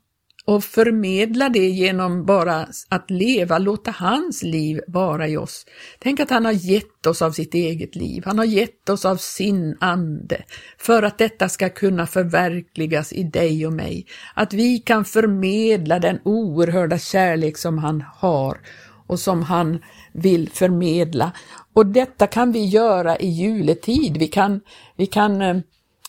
och 0.46 0.64
förmedla 0.64 1.48
det 1.48 1.68
genom 1.68 2.24
bara 2.24 2.68
att 2.88 3.10
leva, 3.10 3.58
låta 3.58 3.90
hans 3.90 4.42
liv 4.42 4.80
vara 4.86 5.28
i 5.28 5.36
oss. 5.36 5.66
Tänk 5.98 6.20
att 6.20 6.30
han 6.30 6.44
har 6.44 6.52
gett 6.52 7.06
oss 7.06 7.22
av 7.22 7.32
sitt 7.32 7.54
eget 7.54 7.96
liv, 7.96 8.22
han 8.26 8.38
har 8.38 8.44
gett 8.44 8.88
oss 8.88 9.04
av 9.04 9.16
sin 9.16 9.76
ande 9.80 10.44
för 10.78 11.02
att 11.02 11.18
detta 11.18 11.48
ska 11.48 11.68
kunna 11.68 12.06
förverkligas 12.06 13.12
i 13.12 13.22
dig 13.22 13.66
och 13.66 13.72
mig. 13.72 14.06
Att 14.34 14.52
vi 14.52 14.78
kan 14.78 15.04
förmedla 15.04 15.98
den 15.98 16.18
oerhörda 16.24 16.98
kärlek 16.98 17.58
som 17.58 17.78
han 17.78 18.04
har 18.16 18.58
och 19.06 19.20
som 19.20 19.42
han 19.42 19.78
vill 20.12 20.50
förmedla. 20.50 21.32
Och 21.72 21.86
detta 21.86 22.26
kan 22.26 22.52
vi 22.52 22.64
göra 22.64 23.16
i 23.16 23.28
juletid. 23.28 24.16
Vi 24.16 24.26
kan, 24.26 24.60
vi 24.96 25.06
kan 25.06 25.42
eh, 25.42 25.56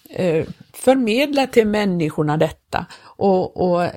Eh, 0.09 0.47
förmedla 0.73 1.47
till 1.47 1.67
människorna 1.67 2.37
detta 2.37 2.85
och, 3.01 3.71
och 3.71 3.89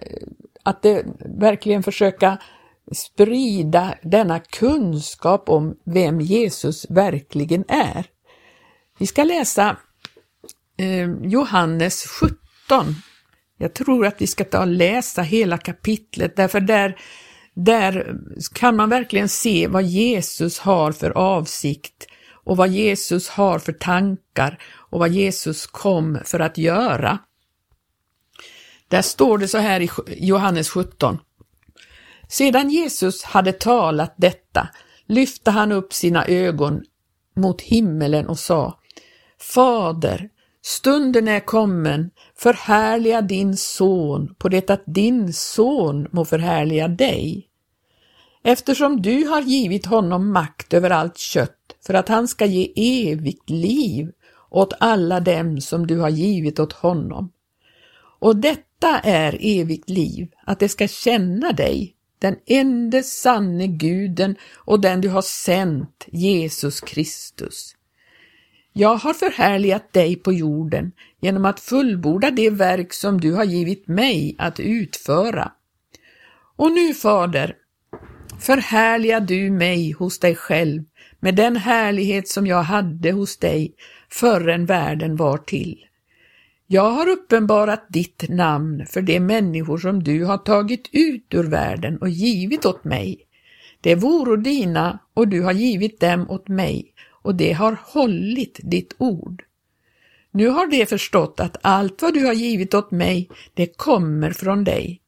att 0.62 0.82
det, 0.82 1.04
verkligen 1.40 1.82
försöka 1.82 2.38
sprida 2.92 3.94
denna 4.02 4.38
kunskap 4.40 5.48
om 5.48 5.76
vem 5.84 6.20
Jesus 6.20 6.86
verkligen 6.90 7.64
är. 7.68 8.06
Vi 8.98 9.06
ska 9.06 9.24
läsa 9.24 9.76
eh, 10.78 11.10
Johannes 11.22 12.06
17. 12.06 12.94
Jag 13.58 13.74
tror 13.74 14.06
att 14.06 14.22
vi 14.22 14.26
ska 14.26 14.44
ta 14.44 14.60
och 14.60 14.66
läsa 14.66 15.22
hela 15.22 15.58
kapitlet 15.58 16.36
därför 16.36 16.60
där, 16.60 16.98
där 17.54 18.16
kan 18.54 18.76
man 18.76 18.88
verkligen 18.88 19.28
se 19.28 19.66
vad 19.66 19.82
Jesus 19.82 20.58
har 20.58 20.92
för 20.92 21.10
avsikt 21.10 22.06
och 22.44 22.56
vad 22.56 22.68
Jesus 22.68 23.28
har 23.28 23.58
för 23.58 23.72
tankar 23.72 24.58
och 24.90 24.98
vad 24.98 25.10
Jesus 25.10 25.66
kom 25.66 26.18
för 26.24 26.40
att 26.40 26.58
göra. 26.58 27.18
Där 28.88 29.02
står 29.02 29.38
det 29.38 29.48
så 29.48 29.58
här 29.58 29.80
i 29.80 29.90
Johannes 30.06 30.70
17. 30.70 31.18
Sedan 32.28 32.70
Jesus 32.70 33.22
hade 33.22 33.52
talat 33.52 34.14
detta 34.16 34.68
lyfte 35.06 35.50
han 35.50 35.72
upp 35.72 35.92
sina 35.92 36.26
ögon 36.26 36.84
mot 37.36 37.60
himmelen 37.60 38.26
och 38.26 38.38
sa 38.38 38.78
Fader, 39.40 40.28
stunden 40.62 41.28
är 41.28 41.40
kommen, 41.40 42.10
förhärliga 42.36 43.20
din 43.20 43.56
son 43.56 44.34
på 44.38 44.48
det 44.48 44.70
att 44.70 44.82
din 44.86 45.32
son 45.32 46.08
må 46.12 46.24
förhärliga 46.24 46.88
dig. 46.88 47.48
Eftersom 48.42 49.02
du 49.02 49.24
har 49.24 49.42
givit 49.42 49.86
honom 49.86 50.32
makt 50.32 50.74
över 50.74 50.90
allt 50.90 51.18
kött 51.18 51.76
för 51.86 51.94
att 51.94 52.08
han 52.08 52.28
ska 52.28 52.46
ge 52.46 52.72
evigt 53.10 53.50
liv 53.50 54.10
åt 54.50 54.72
alla 54.80 55.20
dem 55.20 55.60
som 55.60 55.86
du 55.86 55.98
har 55.98 56.08
givit 56.08 56.60
åt 56.60 56.72
honom. 56.72 57.32
Och 58.18 58.36
detta 58.36 58.98
är 58.98 59.38
evigt 59.40 59.90
liv, 59.90 60.28
att 60.44 60.58
det 60.58 60.68
ska 60.68 60.88
känna 60.88 61.52
dig, 61.52 61.94
den 62.18 62.36
enda 62.46 63.02
sanne 63.02 63.66
guden 63.66 64.36
och 64.54 64.80
den 64.80 65.00
du 65.00 65.08
har 65.08 65.22
sänt, 65.22 66.04
Jesus 66.06 66.80
Kristus. 66.80 67.74
Jag 68.72 68.96
har 68.96 69.14
förhärligat 69.14 69.92
dig 69.92 70.16
på 70.16 70.32
jorden 70.32 70.92
genom 71.20 71.44
att 71.44 71.60
fullborda 71.60 72.30
det 72.30 72.50
verk 72.50 72.92
som 72.92 73.20
du 73.20 73.32
har 73.32 73.44
givit 73.44 73.88
mig 73.88 74.36
att 74.38 74.60
utföra. 74.60 75.52
Och 76.56 76.72
nu, 76.72 76.94
Fader, 76.94 77.56
förhärliga 78.40 79.20
du 79.20 79.50
mig 79.50 79.92
hos 79.92 80.18
dig 80.18 80.36
själv 80.36 80.82
med 81.20 81.34
den 81.34 81.56
härlighet 81.56 82.28
som 82.28 82.46
jag 82.46 82.62
hade 82.62 83.12
hos 83.12 83.36
dig 83.36 83.74
förrän 84.08 84.66
världen 84.66 85.16
var 85.16 85.38
till. 85.38 85.84
Jag 86.66 86.90
har 86.90 87.08
uppenbarat 87.08 87.86
ditt 87.88 88.28
namn 88.28 88.86
för 88.86 89.02
de 89.02 89.20
människor 89.20 89.78
som 89.78 90.02
du 90.02 90.24
har 90.24 90.38
tagit 90.38 90.88
ut 90.92 91.34
ur 91.34 91.44
världen 91.44 91.98
och 91.98 92.08
givit 92.08 92.66
åt 92.66 92.84
mig. 92.84 93.18
Det 93.80 93.94
voro 93.94 94.36
dina 94.36 94.98
och 95.14 95.28
du 95.28 95.42
har 95.42 95.52
givit 95.52 96.00
dem 96.00 96.30
åt 96.30 96.48
mig 96.48 96.92
och 97.22 97.34
det 97.34 97.52
har 97.52 97.78
hållit 97.84 98.60
ditt 98.62 98.94
ord. 98.98 99.42
Nu 100.30 100.48
har 100.48 100.66
de 100.66 100.86
förstått 100.86 101.40
att 101.40 101.56
allt 101.62 102.02
vad 102.02 102.14
du 102.14 102.26
har 102.26 102.32
givit 102.32 102.74
åt 102.74 102.90
mig, 102.90 103.28
det 103.54 103.76
kommer 103.76 104.30
från 104.30 104.64
dig. 104.64 105.00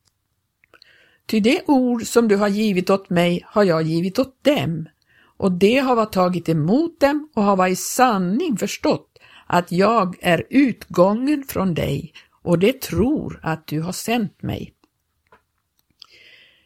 Ty 1.30 1.40
det 1.40 1.62
ord 1.66 2.06
som 2.06 2.28
du 2.28 2.36
har 2.36 2.48
givit 2.48 2.90
åt 2.90 3.10
mig 3.10 3.42
har 3.46 3.64
jag 3.64 3.82
givit 3.82 4.18
åt 4.18 4.44
dem, 4.44 4.88
och 5.36 5.52
det 5.52 5.78
har 5.78 5.96
varit 5.96 6.12
tagit 6.12 6.48
emot 6.48 7.00
dem 7.00 7.28
och 7.34 7.42
har 7.42 7.56
varit 7.56 7.72
i 7.72 7.76
sanning 7.76 8.56
förstått 8.56 9.18
att 9.46 9.72
jag 9.72 10.16
är 10.20 10.44
utgången 10.50 11.44
från 11.44 11.74
dig 11.74 12.12
och 12.42 12.58
det 12.58 12.80
tror 12.80 13.40
att 13.42 13.66
du 13.66 13.80
har 13.80 13.92
sänt 13.92 14.42
mig. 14.42 14.72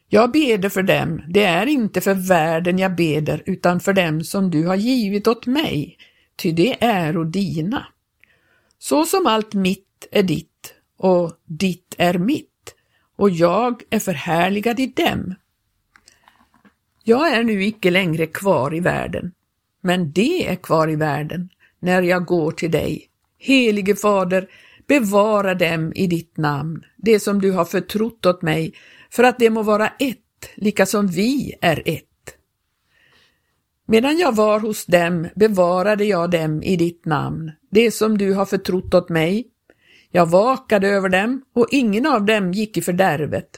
Jag 0.07 0.31
beder 0.31 0.69
för 0.69 0.83
dem, 0.83 1.21
det 1.29 1.43
är 1.43 1.65
inte 1.65 2.01
för 2.01 2.13
världen 2.13 2.79
jag 2.79 2.95
beder 2.95 3.43
utan 3.45 3.79
för 3.79 3.93
dem 3.93 4.23
som 4.23 4.51
du 4.51 4.67
har 4.67 4.75
givit 4.75 5.27
åt 5.27 5.45
mig, 5.45 5.97
ty 6.35 6.51
det 6.51 6.83
är 6.83 7.17
och 7.17 7.27
dina. 7.27 7.87
Så 8.79 9.05
som 9.05 9.27
allt 9.27 9.53
mitt 9.53 10.07
är 10.11 10.23
ditt 10.23 10.73
och 10.97 11.31
ditt 11.45 11.95
är 11.97 12.17
mitt, 12.17 12.54
och 13.15 13.29
jag 13.29 13.81
är 13.89 13.99
förhärligad 13.99 14.79
i 14.79 14.87
dem. 14.87 15.35
Jag 17.03 17.33
är 17.33 17.43
nu 17.43 17.63
icke 17.63 17.91
längre 17.91 18.27
kvar 18.27 18.75
i 18.75 18.79
världen, 18.79 19.31
men 19.81 20.11
det 20.11 20.47
är 20.47 20.55
kvar 20.55 20.89
i 20.89 20.95
världen, 20.95 21.49
när 21.79 22.01
jag 22.01 22.25
går 22.25 22.51
till 22.51 22.71
dig. 22.71 23.09
Helige 23.39 23.95
Fader, 23.95 24.49
bevara 24.87 25.53
dem 25.53 25.93
i 25.95 26.07
ditt 26.07 26.37
namn, 26.37 26.83
det 26.97 27.19
som 27.19 27.41
du 27.41 27.51
har 27.51 27.65
förtrott 27.65 28.25
åt 28.25 28.41
mig, 28.41 28.73
för 29.09 29.23
att 29.23 29.39
det 29.39 29.49
må 29.49 29.63
vara 29.63 29.87
ett, 29.87 30.49
lika 30.55 30.85
som 30.85 31.07
vi 31.07 31.53
är 31.61 31.83
ett. 31.85 32.05
Medan 33.87 34.17
jag 34.17 34.35
var 34.35 34.59
hos 34.59 34.85
dem 34.85 35.27
bevarade 35.35 36.05
jag 36.05 36.31
dem 36.31 36.63
i 36.63 36.75
ditt 36.75 37.05
namn, 37.05 37.51
det 37.69 37.91
som 37.91 38.17
du 38.17 38.33
har 38.33 38.45
förtrott 38.45 38.93
åt 38.93 39.09
mig. 39.09 39.47
Jag 40.15 40.25
vakade 40.25 40.87
över 40.87 41.09
dem 41.09 41.41
och 41.55 41.67
ingen 41.71 42.05
av 42.05 42.25
dem 42.25 42.51
gick 42.51 42.77
i 42.77 42.81
fördärvet. 42.81 43.49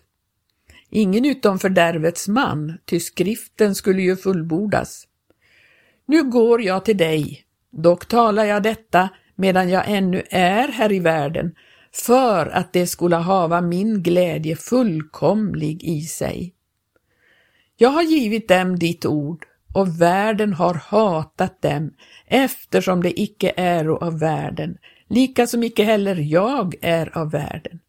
Ingen 0.89 1.25
utom 1.25 1.59
fördärvets 1.59 2.27
man, 2.27 2.77
ty 2.85 2.99
skriften 2.99 3.75
skulle 3.75 4.01
ju 4.01 4.15
fullbordas. 4.15 5.07
Nu 6.05 6.23
går 6.23 6.61
jag 6.61 6.85
till 6.85 6.97
dig, 6.97 7.45
dock 7.71 8.05
talar 8.05 8.45
jag 8.45 8.63
detta 8.63 9.09
medan 9.35 9.69
jag 9.69 9.83
ännu 9.87 10.23
är 10.29 10.67
här 10.67 10.91
i 10.91 10.99
världen, 10.99 11.55
för 11.93 12.45
att 12.45 12.73
det 12.73 12.87
skulle 12.87 13.15
hava 13.15 13.61
min 13.61 14.03
glädje 14.03 14.55
fullkomlig 14.55 15.83
i 15.83 16.01
sig. 16.01 16.53
Jag 17.75 17.89
har 17.89 18.03
givit 18.03 18.47
dem 18.47 18.79
ditt 18.79 19.05
ord, 19.05 19.45
och 19.73 20.01
världen 20.01 20.53
har 20.53 20.73
hatat 20.73 21.61
dem, 21.61 21.91
eftersom 22.25 23.03
de 23.03 23.13
icke 23.15 23.53
är 23.55 23.87
av 24.03 24.19
världen, 24.19 24.77
lika 25.07 25.47
som 25.47 25.63
icke 25.63 25.83
heller 25.83 26.15
jag 26.15 26.75
är 26.81 27.17
av 27.17 27.31
världen. 27.31 27.79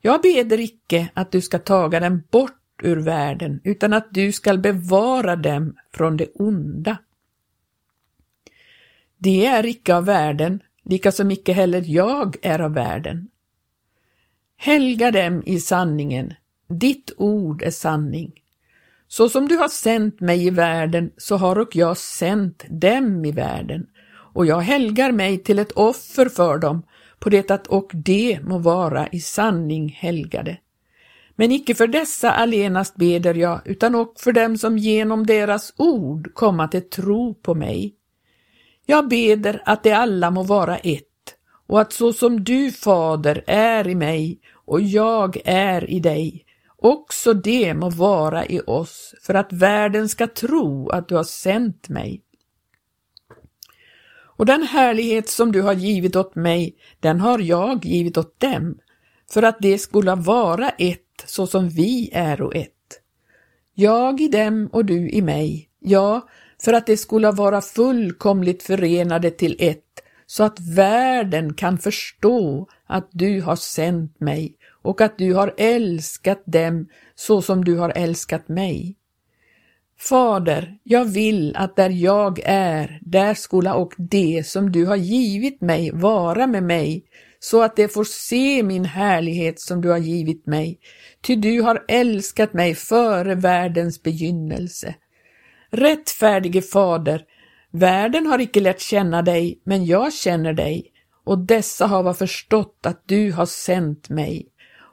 Jag 0.00 0.22
beder 0.22 0.60
icke 0.60 1.08
att 1.14 1.32
du 1.32 1.40
ska 1.40 1.58
taga 1.58 2.00
dem 2.00 2.22
bort 2.30 2.60
ur 2.82 2.96
världen, 2.96 3.60
utan 3.64 3.92
att 3.92 4.08
du 4.10 4.32
skall 4.32 4.58
bevara 4.58 5.36
dem 5.36 5.76
från 5.92 6.16
det 6.16 6.28
onda. 6.34 6.98
De 9.16 9.46
är 9.46 9.66
icke 9.66 9.94
av 9.94 10.04
världen, 10.04 10.60
lika 10.84 11.12
som 11.12 11.30
icke 11.30 11.52
heller 11.52 11.82
jag 11.86 12.36
är 12.42 12.58
av 12.58 12.74
världen. 12.74 13.28
Helga 14.56 15.10
dem 15.10 15.42
i 15.46 15.60
sanningen, 15.60 16.34
ditt 16.68 17.12
ord 17.16 17.62
är 17.62 17.70
sanning. 17.70 18.32
Så 19.08 19.28
som 19.28 19.48
du 19.48 19.56
har 19.56 19.68
sänt 19.68 20.20
mig 20.20 20.46
i 20.46 20.50
världen, 20.50 21.10
så 21.16 21.36
har 21.36 21.58
och 21.58 21.76
jag 21.76 21.96
sänt 21.96 22.64
dem 22.68 23.24
i 23.24 23.32
världen, 23.32 23.86
och 24.34 24.46
jag 24.46 24.60
helgar 24.60 25.12
mig 25.12 25.38
till 25.38 25.58
ett 25.58 25.72
offer 25.72 26.28
för 26.28 26.58
dem, 26.58 26.82
på 27.18 27.30
det 27.30 27.50
att 27.50 27.66
och 27.66 27.90
de 27.94 28.40
må 28.42 28.58
vara 28.58 29.08
i 29.08 29.20
sanning 29.20 29.88
helgade. 29.88 30.56
Men 31.36 31.52
icke 31.52 31.74
för 31.74 31.86
dessa 31.86 32.30
allenast 32.30 32.96
beder 32.96 33.34
jag, 33.34 33.60
utan 33.64 33.94
och 33.94 34.14
för 34.16 34.32
dem 34.32 34.58
som 34.58 34.78
genom 34.78 35.26
deras 35.26 35.74
ord 35.76 36.34
komma 36.34 36.68
till 36.68 36.90
tro 36.90 37.34
på 37.34 37.54
mig. 37.54 37.94
Jag 38.86 39.08
beder 39.08 39.62
att 39.64 39.82
de 39.82 39.92
alla 39.92 40.30
må 40.30 40.42
vara 40.42 40.76
ett, 40.76 41.04
och 41.66 41.80
att 41.80 41.92
så 41.92 42.12
som 42.12 42.44
du, 42.44 42.70
Fader, 42.70 43.44
är 43.46 43.88
i 43.88 43.94
mig 43.94 44.40
och 44.64 44.80
jag 44.80 45.38
är 45.44 45.90
i 45.90 46.00
dig, 46.00 46.44
också 46.76 47.34
det 47.34 47.74
må 47.74 47.90
vara 47.90 48.46
i 48.46 48.60
oss, 48.66 49.14
för 49.22 49.34
att 49.34 49.52
världen 49.52 50.08
ska 50.08 50.26
tro 50.26 50.88
att 50.88 51.08
du 51.08 51.14
har 51.14 51.24
sänt 51.24 51.88
mig. 51.88 52.20
Och 54.36 54.46
den 54.46 54.62
härlighet 54.62 55.28
som 55.28 55.52
du 55.52 55.62
har 55.62 55.72
givit 55.72 56.16
åt 56.16 56.34
mig, 56.34 56.76
den 57.00 57.20
har 57.20 57.38
jag 57.38 57.84
givit 57.84 58.18
åt 58.18 58.40
dem, 58.40 58.78
för 59.30 59.42
att 59.42 59.56
det 59.60 59.78
skulle 59.78 60.14
vara 60.14 60.68
ett 60.68 61.00
så 61.26 61.46
som 61.46 61.68
vi 61.68 62.10
är 62.12 62.42
och 62.42 62.56
ett. 62.56 62.70
Jag 63.74 64.20
i 64.20 64.28
dem 64.28 64.68
och 64.72 64.84
du 64.84 65.10
i 65.10 65.22
mig, 65.22 65.68
ja, 65.80 66.28
för 66.64 66.72
att 66.72 66.86
det 66.86 66.96
skulle 66.96 67.30
vara 67.30 67.60
fullkomligt 67.60 68.62
förenade 68.62 69.30
till 69.30 69.56
ett, 69.58 69.80
så 70.26 70.44
att 70.44 70.60
världen 70.60 71.54
kan 71.54 71.78
förstå 71.78 72.68
att 72.86 73.08
du 73.12 73.40
har 73.40 73.56
sänt 73.56 74.20
mig 74.20 74.56
och 74.82 75.00
att 75.00 75.18
du 75.18 75.34
har 75.34 75.54
älskat 75.56 76.42
dem 76.44 76.88
så 77.14 77.42
som 77.42 77.64
du 77.64 77.76
har 77.76 77.90
älskat 77.90 78.48
mig. 78.48 78.96
Fader, 79.98 80.78
jag 80.82 81.04
vill 81.04 81.56
att 81.56 81.76
där 81.76 81.90
jag 81.90 82.40
är, 82.44 82.98
där 83.02 83.34
skola 83.34 83.74
och 83.74 83.92
det 83.98 84.46
som 84.46 84.72
du 84.72 84.86
har 84.86 84.96
givit 84.96 85.60
mig 85.60 85.90
vara 85.90 86.46
med 86.46 86.62
mig, 86.62 87.04
så 87.38 87.62
att 87.62 87.76
de 87.76 87.88
får 87.88 88.04
se 88.04 88.62
min 88.62 88.84
härlighet 88.84 89.60
som 89.60 89.80
du 89.80 89.88
har 89.88 89.98
givit 89.98 90.46
mig, 90.46 90.78
ty 91.20 91.36
du 91.36 91.60
har 91.60 91.84
älskat 91.88 92.52
mig 92.52 92.74
före 92.74 93.34
världens 93.34 94.02
begynnelse. 94.02 94.94
Rättfärdige 95.70 96.62
Fader, 96.62 97.22
världen 97.70 98.26
har 98.26 98.40
icke 98.40 98.60
lärt 98.60 98.80
känna 98.80 99.22
dig, 99.22 99.60
men 99.64 99.84
jag 99.84 100.12
känner 100.12 100.52
dig, 100.52 100.90
och 101.24 101.38
dessa 101.38 101.86
har 101.86 102.14
förstått 102.14 102.78
att 102.86 103.02
du 103.06 103.32
har 103.32 103.46
sänt 103.46 104.08
mig. 104.08 104.48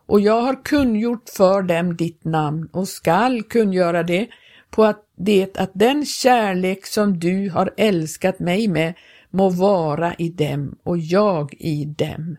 Och 0.08 0.22
jag 0.22 0.42
har 0.42 0.64
kungjort 0.64 1.30
för 1.30 1.62
dem 1.62 1.96
ditt 1.96 2.26
namn 2.26 2.70
och 2.74 2.88
skall 2.88 3.44
kungöra 3.44 4.04
det 4.04 4.28
på 4.72 4.84
att 4.84 5.06
det 5.18 5.58
att 5.58 5.72
den 5.74 6.06
kärlek 6.06 6.86
som 6.86 7.20
du 7.20 7.50
har 7.50 7.74
älskat 7.78 8.40
mig 8.40 8.68
med 8.68 8.94
må 9.30 9.50
vara 9.50 10.14
i 10.14 10.30
dem 10.30 10.78
och 10.84 10.98
jag 10.98 11.54
i 11.54 11.86
dem. 11.86 12.38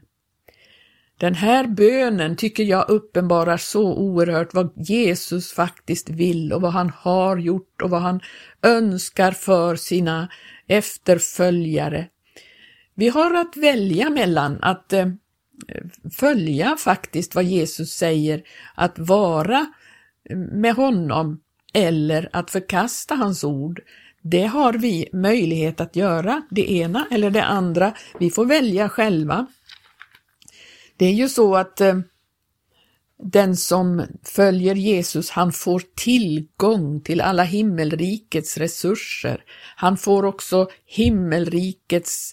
Den 1.23 1.35
här 1.35 1.67
bönen 1.67 2.37
tycker 2.37 2.63
jag 2.63 2.91
uppenbarar 2.91 3.57
så 3.57 3.95
oerhört 3.95 4.55
vad 4.55 4.73
Jesus 4.77 5.53
faktiskt 5.53 6.11
vill 6.11 6.53
och 6.53 6.63
vad 6.63 6.73
han 6.73 6.91
har 6.91 7.37
gjort 7.37 7.83
och 7.83 7.91
vad 7.91 8.03
han 8.03 8.21
önskar 8.63 9.33
för 9.33 9.77
sina 9.77 10.29
efterföljare. 10.67 12.09
Vi 12.95 13.09
har 13.09 13.35
att 13.35 13.57
välja 13.57 14.11
mellan 14.11 14.59
att 14.63 14.93
eh, 14.93 15.07
följa 16.19 16.77
faktiskt 16.77 17.35
vad 17.35 17.45
Jesus 17.45 17.91
säger, 17.91 18.43
att 18.75 18.99
vara 18.99 19.67
eh, 20.31 20.37
med 20.37 20.75
honom 20.75 21.41
eller 21.73 22.29
att 22.33 22.51
förkasta 22.51 23.15
hans 23.15 23.45
ord. 23.45 23.81
Det 24.23 24.45
har 24.45 24.73
vi 24.73 25.09
möjlighet 25.13 25.81
att 25.81 25.97
göra, 25.97 26.43
det 26.51 26.73
ena 26.73 27.07
eller 27.11 27.31
det 27.31 27.45
andra. 27.45 27.95
Vi 28.19 28.31
får 28.31 28.47
välja 28.47 28.89
själva. 28.89 29.47
Det 30.97 31.07
är 31.07 31.13
ju 31.13 31.29
så 31.29 31.57
att 31.57 31.81
eh, 31.81 31.99
den 33.23 33.57
som 33.57 34.03
följer 34.23 34.75
Jesus, 34.75 35.31
han 35.31 35.53
får 35.53 35.83
tillgång 35.95 37.01
till 37.01 37.21
alla 37.21 37.43
himmelrikets 37.43 38.57
resurser. 38.57 39.45
Han 39.77 39.97
får 39.97 40.25
också 40.25 40.71
himmelrikets 40.87 42.33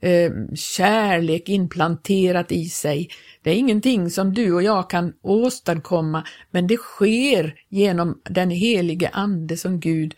eh, 0.00 0.32
kärlek 0.54 1.48
implanterat 1.48 2.52
i 2.52 2.68
sig. 2.68 3.10
Det 3.42 3.50
är 3.50 3.54
ingenting 3.54 4.10
som 4.10 4.34
du 4.34 4.52
och 4.52 4.62
jag 4.62 4.90
kan 4.90 5.12
åstadkomma, 5.22 6.26
men 6.50 6.66
det 6.66 6.76
sker 6.76 7.60
genom 7.68 8.20
den 8.24 8.50
helige 8.50 9.08
Ande 9.08 9.56
som 9.56 9.80
Gud 9.80 10.14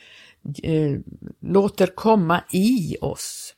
eh, 0.62 0.98
låter 1.40 1.86
komma 1.86 2.44
i 2.52 2.96
oss. 3.00 3.54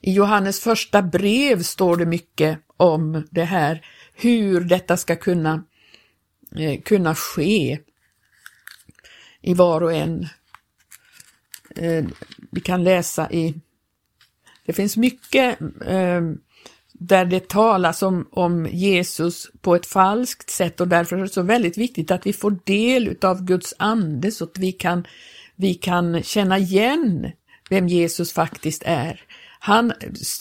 I 0.00 0.12
Johannes 0.12 0.60
första 0.60 1.02
brev 1.02 1.62
står 1.62 1.96
det 1.96 2.06
mycket 2.06 2.58
om 2.76 3.26
det 3.30 3.44
här, 3.44 3.86
hur 4.14 4.60
detta 4.60 4.96
ska 4.96 5.16
kunna, 5.16 5.64
eh, 6.56 6.80
kunna 6.80 7.14
ske 7.14 7.78
i 9.42 9.54
var 9.54 9.80
och 9.80 9.92
en. 9.92 10.28
Eh, 11.76 12.04
vi 12.50 12.60
kan 12.60 12.84
läsa 12.84 13.30
i, 13.30 13.54
det 14.66 14.72
finns 14.72 14.96
mycket 14.96 15.60
eh, 15.86 16.20
där 16.92 17.24
det 17.24 17.48
talas 17.48 18.02
om, 18.02 18.28
om 18.30 18.66
Jesus 18.66 19.50
på 19.60 19.74
ett 19.74 19.86
falskt 19.86 20.50
sätt 20.50 20.80
och 20.80 20.88
därför 20.88 21.16
är 21.16 21.22
det 21.22 21.28
så 21.28 21.42
väldigt 21.42 21.78
viktigt 21.78 22.10
att 22.10 22.26
vi 22.26 22.32
får 22.32 22.58
del 22.64 23.16
av 23.22 23.44
Guds 23.44 23.74
ande 23.78 24.30
så 24.30 24.44
att 24.44 24.58
vi 24.58 24.72
kan, 24.72 25.06
vi 25.56 25.74
kan 25.74 26.22
känna 26.22 26.58
igen 26.58 27.30
vem 27.70 27.88
Jesus 27.88 28.32
faktiskt 28.32 28.82
är. 28.86 29.20
Han 29.60 29.92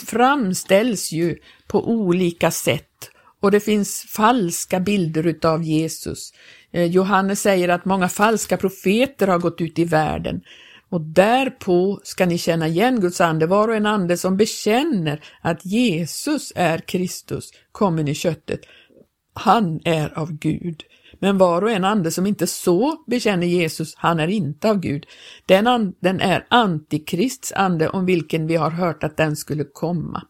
framställs 0.05 1.11
ju 1.11 1.37
på 1.67 1.89
olika 1.89 2.51
sätt 2.51 3.09
och 3.39 3.51
det 3.51 3.59
finns 3.59 4.01
falska 4.01 4.79
bilder 4.79 5.27
utav 5.27 5.63
Jesus. 5.63 6.33
Eh, 6.71 6.85
Johannes 6.85 7.41
säger 7.41 7.69
att 7.69 7.85
många 7.85 8.09
falska 8.09 8.57
profeter 8.57 9.27
har 9.27 9.39
gått 9.39 9.61
ut 9.61 9.79
i 9.79 9.83
världen 9.83 10.41
och 10.89 11.01
därpå 11.01 11.99
ska 12.03 12.25
ni 12.25 12.37
känna 12.37 12.67
igen 12.67 13.01
Guds 13.01 13.21
ande, 13.21 13.47
var 13.47 13.67
och 13.67 13.75
en 13.75 13.85
ande 13.85 14.17
som 14.17 14.37
bekänner 14.37 15.23
att 15.41 15.65
Jesus 15.65 16.53
är 16.55 16.77
Kristus, 16.77 17.51
kommen 17.71 18.07
i 18.07 18.15
köttet. 18.15 18.61
Han 19.33 19.79
är 19.85 20.19
av 20.19 20.31
Gud. 20.31 20.83
Men 21.19 21.37
var 21.37 21.61
och 21.61 21.71
en 21.71 21.85
ande 21.85 22.11
som 22.11 22.25
inte 22.25 22.47
så 22.47 23.03
bekänner 23.07 23.47
Jesus, 23.47 23.93
han 23.97 24.19
är 24.19 24.27
inte 24.27 24.69
av 24.69 24.79
Gud. 24.79 25.05
Den 25.45 25.67
anden 25.67 26.19
är 26.19 26.45
antikrists 26.49 27.51
ande 27.51 27.89
om 27.89 28.05
vilken 28.05 28.47
vi 28.47 28.55
har 28.55 28.71
hört 28.71 29.03
att 29.03 29.17
den 29.17 29.35
skulle 29.35 29.63
komma. 29.63 30.23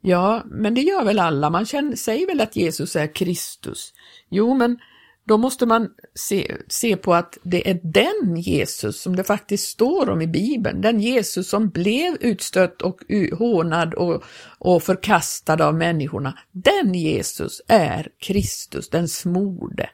Ja, 0.00 0.42
men 0.46 0.74
det 0.74 0.80
gör 0.80 1.04
väl 1.04 1.18
alla, 1.18 1.50
man 1.50 1.66
känner, 1.66 1.96
säger 1.96 2.26
väl 2.26 2.40
att 2.40 2.56
Jesus 2.56 2.96
är 2.96 3.14
Kristus. 3.14 3.92
Jo, 4.30 4.54
men 4.54 4.78
då 5.26 5.38
måste 5.38 5.66
man 5.66 5.90
se, 6.14 6.56
se 6.68 6.96
på 6.96 7.14
att 7.14 7.38
det 7.42 7.70
är 7.70 7.80
den 7.82 8.36
Jesus 8.36 9.00
som 9.00 9.16
det 9.16 9.24
faktiskt 9.24 9.68
står 9.68 10.08
om 10.10 10.22
i 10.22 10.26
Bibeln, 10.26 10.80
den 10.80 11.00
Jesus 11.00 11.48
som 11.48 11.68
blev 11.68 12.16
utstött 12.20 12.82
och 12.82 13.00
hånad 13.38 13.94
och, 13.94 14.24
och 14.58 14.82
förkastad 14.82 15.66
av 15.66 15.74
människorna. 15.74 16.38
Den 16.52 16.94
Jesus 16.94 17.62
är 17.68 18.08
Kristus, 18.18 18.88
den 18.88 19.08
smorde. 19.08 19.90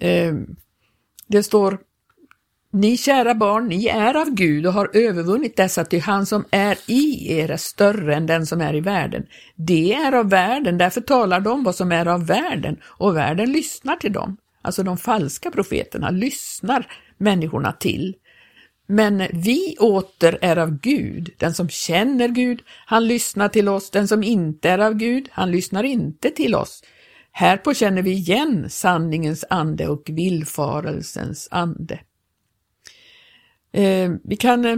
Eh, 0.00 0.34
det 1.26 1.42
står 1.42 1.78
ni 2.70 2.96
kära 2.96 3.34
barn, 3.34 3.68
ni 3.68 3.86
är 3.86 4.14
av 4.14 4.30
Gud 4.30 4.66
och 4.66 4.72
har 4.72 4.90
övervunnit 4.92 5.56
dessa, 5.56 5.84
ty 5.84 5.98
han 5.98 6.26
som 6.26 6.44
är 6.50 6.78
i 6.86 7.32
er 7.38 7.50
är 7.50 7.56
större 7.56 8.14
än 8.14 8.26
den 8.26 8.46
som 8.46 8.60
är 8.60 8.74
i 8.74 8.80
världen. 8.80 9.26
Det 9.56 9.94
är 9.94 10.12
av 10.12 10.30
världen, 10.30 10.78
därför 10.78 11.00
talar 11.00 11.40
de 11.40 11.64
vad 11.64 11.74
som 11.74 11.92
är 11.92 12.06
av 12.06 12.26
världen, 12.26 12.76
och 12.84 13.16
världen 13.16 13.52
lyssnar 13.52 13.96
till 13.96 14.12
dem. 14.12 14.36
Alltså 14.62 14.82
de 14.82 14.96
falska 14.98 15.50
profeterna 15.50 16.10
lyssnar 16.10 16.86
människorna 17.18 17.72
till. 17.72 18.16
Men 18.86 19.22
vi 19.32 19.76
åter 19.80 20.38
är 20.40 20.56
av 20.56 20.78
Gud, 20.80 21.30
den 21.36 21.54
som 21.54 21.68
känner 21.68 22.28
Gud, 22.28 22.62
han 22.86 23.06
lyssnar 23.06 23.48
till 23.48 23.68
oss, 23.68 23.90
den 23.90 24.08
som 24.08 24.22
inte 24.22 24.70
är 24.70 24.78
av 24.78 24.94
Gud, 24.94 25.28
han 25.32 25.50
lyssnar 25.50 25.82
inte 25.82 26.30
till 26.30 26.54
oss. 26.54 26.82
Härpå 27.32 27.74
känner 27.74 28.02
vi 28.02 28.10
igen 28.10 28.70
sanningens 28.70 29.44
ande 29.50 29.88
och 29.88 30.02
villfarelsens 30.06 31.48
ande. 31.50 32.00
Eh, 33.72 34.10
vi 34.24 34.36
kan 34.36 34.64
eh, 34.64 34.76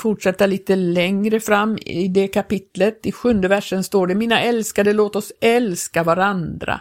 fortsätta 0.00 0.46
lite 0.46 0.76
längre 0.76 1.40
fram 1.40 1.78
i 1.78 2.08
det 2.08 2.28
kapitlet. 2.28 3.06
I 3.06 3.12
sjunde 3.12 3.48
versen 3.48 3.84
står 3.84 4.06
det 4.06 4.14
Mina 4.14 4.40
älskade, 4.40 4.92
låt 4.92 5.16
oss 5.16 5.32
älska 5.40 6.02
varandra. 6.02 6.80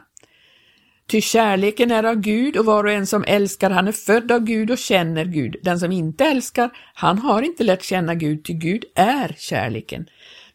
Ty 1.08 1.22
kärleken 1.22 1.92
är 1.92 2.04
av 2.04 2.16
Gud 2.16 2.58
och 2.58 2.66
var 2.66 2.84
och 2.84 2.92
en 2.92 3.08
som 3.08 3.24
älskar 3.28 3.70
han 3.70 3.88
är 3.88 3.92
född 3.92 4.32
av 4.32 4.40
Gud 4.40 4.72
och 4.72 4.78
känner 4.78 5.26
Gud. 5.26 5.56
Den 5.64 5.80
som 5.80 5.92
inte 5.92 6.26
älskar, 6.26 6.70
han 6.94 7.18
har 7.18 7.42
inte 7.42 7.64
lärt 7.64 7.84
känna 7.84 8.16
Gud, 8.16 8.46
ty 8.46 8.54
Gud 8.54 8.86
är 8.96 9.36
kärleken. 9.38 10.06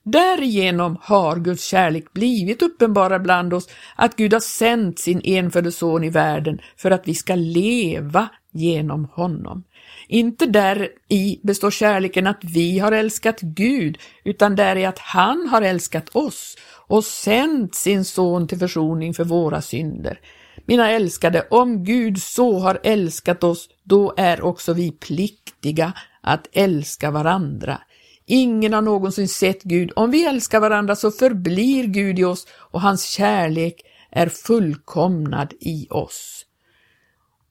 Därigenom 0.02 0.96
har 1.00 1.36
Guds 1.36 1.64
kärlek 1.64 2.12
blivit 2.12 2.62
uppenbara 2.62 3.18
bland 3.18 3.54
oss, 3.54 3.68
att 3.96 4.16
Gud 4.16 4.32
har 4.32 4.40
sänt 4.40 4.98
sin 4.98 5.20
enfödde 5.24 5.72
son 5.72 6.04
i 6.04 6.10
världen 6.10 6.60
för 6.76 6.90
att 6.90 7.08
vi 7.08 7.14
ska 7.14 7.34
leva 7.34 8.28
genom 8.52 9.04
honom. 9.04 9.64
Inte 10.08 10.46
där 10.46 10.88
i 11.08 11.40
består 11.42 11.70
kärleken 11.70 12.26
att 12.26 12.40
vi 12.42 12.78
har 12.78 12.92
älskat 12.92 13.40
Gud, 13.40 13.98
utan 14.24 14.56
där 14.56 14.76
i 14.76 14.84
att 14.84 14.98
han 14.98 15.48
har 15.48 15.62
älskat 15.62 16.16
oss 16.16 16.56
och 16.86 17.04
sänt 17.04 17.74
sin 17.74 18.04
son 18.04 18.48
till 18.48 18.58
försoning 18.58 19.14
för 19.14 19.24
våra 19.24 19.62
synder. 19.62 20.20
Mina 20.66 20.90
älskade, 20.90 21.46
om 21.50 21.84
Gud 21.84 22.22
så 22.22 22.58
har 22.58 22.80
älskat 22.82 23.44
oss, 23.44 23.68
då 23.84 24.14
är 24.16 24.42
också 24.42 24.72
vi 24.72 24.92
pliktiga 24.92 25.92
att 26.20 26.48
älska 26.52 27.10
varandra. 27.10 27.80
Ingen 28.26 28.72
har 28.72 28.82
någonsin 28.82 29.28
sett 29.28 29.62
Gud. 29.62 29.92
Om 29.96 30.10
vi 30.10 30.24
älskar 30.24 30.60
varandra 30.60 30.96
så 30.96 31.10
förblir 31.10 31.84
Gud 31.84 32.18
i 32.18 32.24
oss 32.24 32.46
och 32.50 32.80
hans 32.80 33.04
kärlek 33.04 33.74
är 34.10 34.28
fullkomnad 34.28 35.54
i 35.60 35.86
oss. 35.90 36.44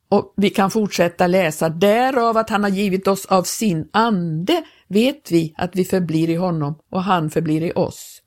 Och 0.09 0.33
vi 0.37 0.49
kan 0.49 0.71
fortsätta 0.71 1.27
läsa, 1.27 1.69
därav 1.69 2.37
att 2.37 2.49
han 2.49 2.63
har 2.63 2.69
givit 2.69 3.07
oss 3.07 3.25
av 3.25 3.43
sin 3.43 3.89
ande 3.93 4.63
vet 4.87 5.31
vi 5.31 5.53
att 5.57 5.75
vi 5.75 5.85
förblir 5.85 6.29
i 6.29 6.35
honom 6.35 6.79
och 6.89 7.03
han 7.03 7.29
förblir 7.29 7.63
i 7.63 7.71
oss. 7.71 8.21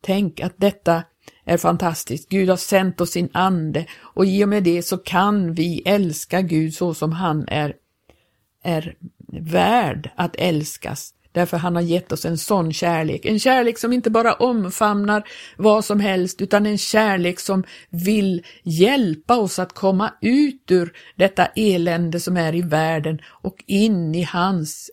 Tänk 0.00 0.40
att 0.40 0.54
detta 0.56 1.02
är 1.44 1.56
fantastiskt. 1.56 2.28
Gud 2.28 2.48
har 2.48 2.56
sänt 2.56 3.00
oss 3.00 3.10
sin 3.10 3.28
ande 3.32 3.86
och 3.94 4.26
i 4.26 4.44
och 4.44 4.48
med 4.48 4.62
det 4.62 4.82
så 4.82 4.98
kan 4.98 5.52
vi 5.52 5.82
älska 5.84 6.40
Gud 6.40 6.74
så 6.74 6.94
som 6.94 7.12
han 7.12 7.48
är, 7.48 7.74
är 8.62 8.96
värd 9.40 10.10
att 10.16 10.36
älskas 10.36 11.14
därför 11.32 11.56
han 11.56 11.74
har 11.74 11.82
gett 11.82 12.12
oss 12.12 12.24
en 12.24 12.38
sån 12.38 12.72
kärlek. 12.72 13.24
En 13.24 13.38
kärlek 13.38 13.78
som 13.78 13.92
inte 13.92 14.10
bara 14.10 14.34
omfamnar 14.34 15.22
vad 15.56 15.84
som 15.84 16.00
helst 16.00 16.40
utan 16.40 16.66
en 16.66 16.78
kärlek 16.78 17.40
som 17.40 17.64
vill 17.90 18.42
hjälpa 18.62 19.36
oss 19.36 19.58
att 19.58 19.72
komma 19.72 20.12
ut 20.20 20.70
ur 20.70 20.92
detta 21.16 21.46
elände 21.46 22.20
som 22.20 22.36
är 22.36 22.54
i 22.54 22.62
världen 22.62 23.18
och 23.26 23.64
in 23.66 24.14
i 24.14 24.22
hans, 24.22 24.90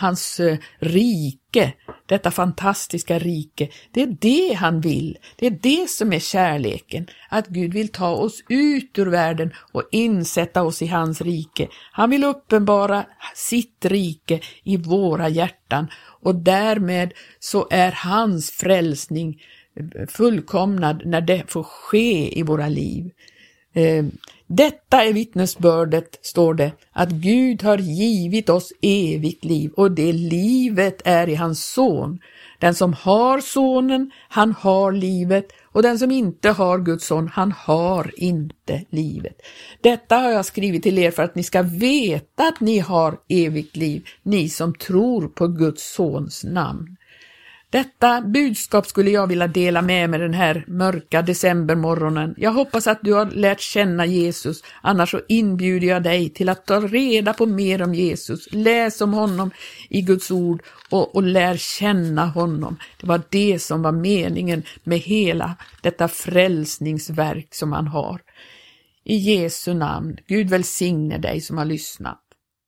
hans 0.00 0.40
eh, 0.40 0.58
rike 0.78 1.47
rike, 1.52 1.72
detta 2.06 2.30
fantastiska 2.30 3.18
rike. 3.18 3.68
Det 3.90 4.02
är 4.02 4.16
det 4.20 4.54
han 4.54 4.80
vill. 4.80 5.18
Det 5.36 5.46
är 5.46 5.50
det 5.50 5.90
som 5.90 6.12
är 6.12 6.18
kärleken. 6.18 7.06
Att 7.28 7.48
Gud 7.48 7.72
vill 7.72 7.88
ta 7.88 8.10
oss 8.10 8.42
ut 8.48 8.98
ur 8.98 9.06
världen 9.06 9.52
och 9.72 9.82
insätta 9.90 10.62
oss 10.62 10.82
i 10.82 10.86
hans 10.86 11.20
rike. 11.20 11.68
Han 11.92 12.10
vill 12.10 12.24
uppenbara 12.24 13.04
sitt 13.34 13.84
rike 13.84 14.40
i 14.64 14.76
våra 14.76 15.28
hjärtan 15.28 15.86
och 16.22 16.34
därmed 16.34 17.12
så 17.38 17.68
är 17.70 17.92
hans 17.92 18.50
frälsning 18.50 19.42
fullkomnad 20.08 21.02
när 21.04 21.20
det 21.20 21.44
får 21.46 21.62
ske 21.62 22.38
i 22.38 22.42
våra 22.42 22.68
liv. 22.68 23.10
Ehm, 23.74 24.10
detta 24.50 25.04
är 25.04 25.12
vittnesbördet, 25.12 26.18
står 26.22 26.54
det, 26.54 26.72
att 26.92 27.10
Gud 27.10 27.62
har 27.62 27.78
givit 27.78 28.48
oss 28.48 28.72
evigt 28.82 29.44
liv 29.44 29.70
och 29.76 29.92
det 29.92 30.12
livet 30.12 31.02
är 31.04 31.28
i 31.28 31.34
hans 31.34 31.72
son. 31.72 32.18
Den 32.58 32.74
som 32.74 32.92
har 32.92 33.40
sonen, 33.40 34.10
han 34.28 34.52
har 34.52 34.92
livet 34.92 35.48
och 35.64 35.82
den 35.82 35.98
som 35.98 36.10
inte 36.10 36.50
har 36.50 36.78
Guds 36.78 37.06
son, 37.06 37.28
han 37.28 37.52
har 37.52 38.12
inte 38.16 38.84
livet. 38.90 39.36
Detta 39.80 40.16
har 40.16 40.30
jag 40.30 40.44
skrivit 40.44 40.82
till 40.82 40.98
er 40.98 41.10
för 41.10 41.22
att 41.22 41.34
ni 41.34 41.42
ska 41.42 41.62
veta 41.62 42.48
att 42.48 42.60
ni 42.60 42.78
har 42.78 43.18
evigt 43.28 43.76
liv, 43.76 44.06
ni 44.22 44.48
som 44.48 44.74
tror 44.74 45.28
på 45.28 45.48
Guds 45.48 45.94
sons 45.94 46.44
namn. 46.44 46.97
Detta 47.70 48.20
budskap 48.20 48.86
skulle 48.86 49.10
jag 49.10 49.26
vilja 49.26 49.46
dela 49.46 49.82
med 49.82 50.10
mig 50.10 50.20
den 50.20 50.34
här 50.34 50.64
mörka 50.68 51.22
decembermorgonen. 51.22 52.34
Jag 52.36 52.52
hoppas 52.52 52.86
att 52.86 52.98
du 53.02 53.12
har 53.12 53.26
lärt 53.26 53.60
känna 53.60 54.06
Jesus, 54.06 54.62
annars 54.82 55.10
så 55.10 55.20
inbjuder 55.28 55.86
jag 55.86 56.02
dig 56.02 56.30
till 56.30 56.48
att 56.48 56.66
ta 56.66 56.80
reda 56.80 57.32
på 57.32 57.46
mer 57.46 57.82
om 57.82 57.94
Jesus. 57.94 58.48
Läs 58.52 59.00
om 59.00 59.12
honom 59.12 59.50
i 59.88 60.00
Guds 60.02 60.30
ord 60.30 60.62
och, 60.90 61.14
och 61.14 61.22
lär 61.22 61.56
känna 61.56 62.26
honom. 62.26 62.76
Det 63.00 63.06
var 63.06 63.22
det 63.28 63.58
som 63.58 63.82
var 63.82 63.92
meningen 63.92 64.62
med 64.84 64.98
hela 64.98 65.56
detta 65.82 66.08
frälsningsverk 66.08 67.54
som 67.54 67.72
han 67.72 67.86
har. 67.86 68.20
I 69.04 69.16
Jesu 69.16 69.74
namn, 69.74 70.16
Gud 70.26 70.50
välsigne 70.50 71.18
dig 71.18 71.40
som 71.40 71.58
har 71.58 71.64
lyssnat. 71.64 72.27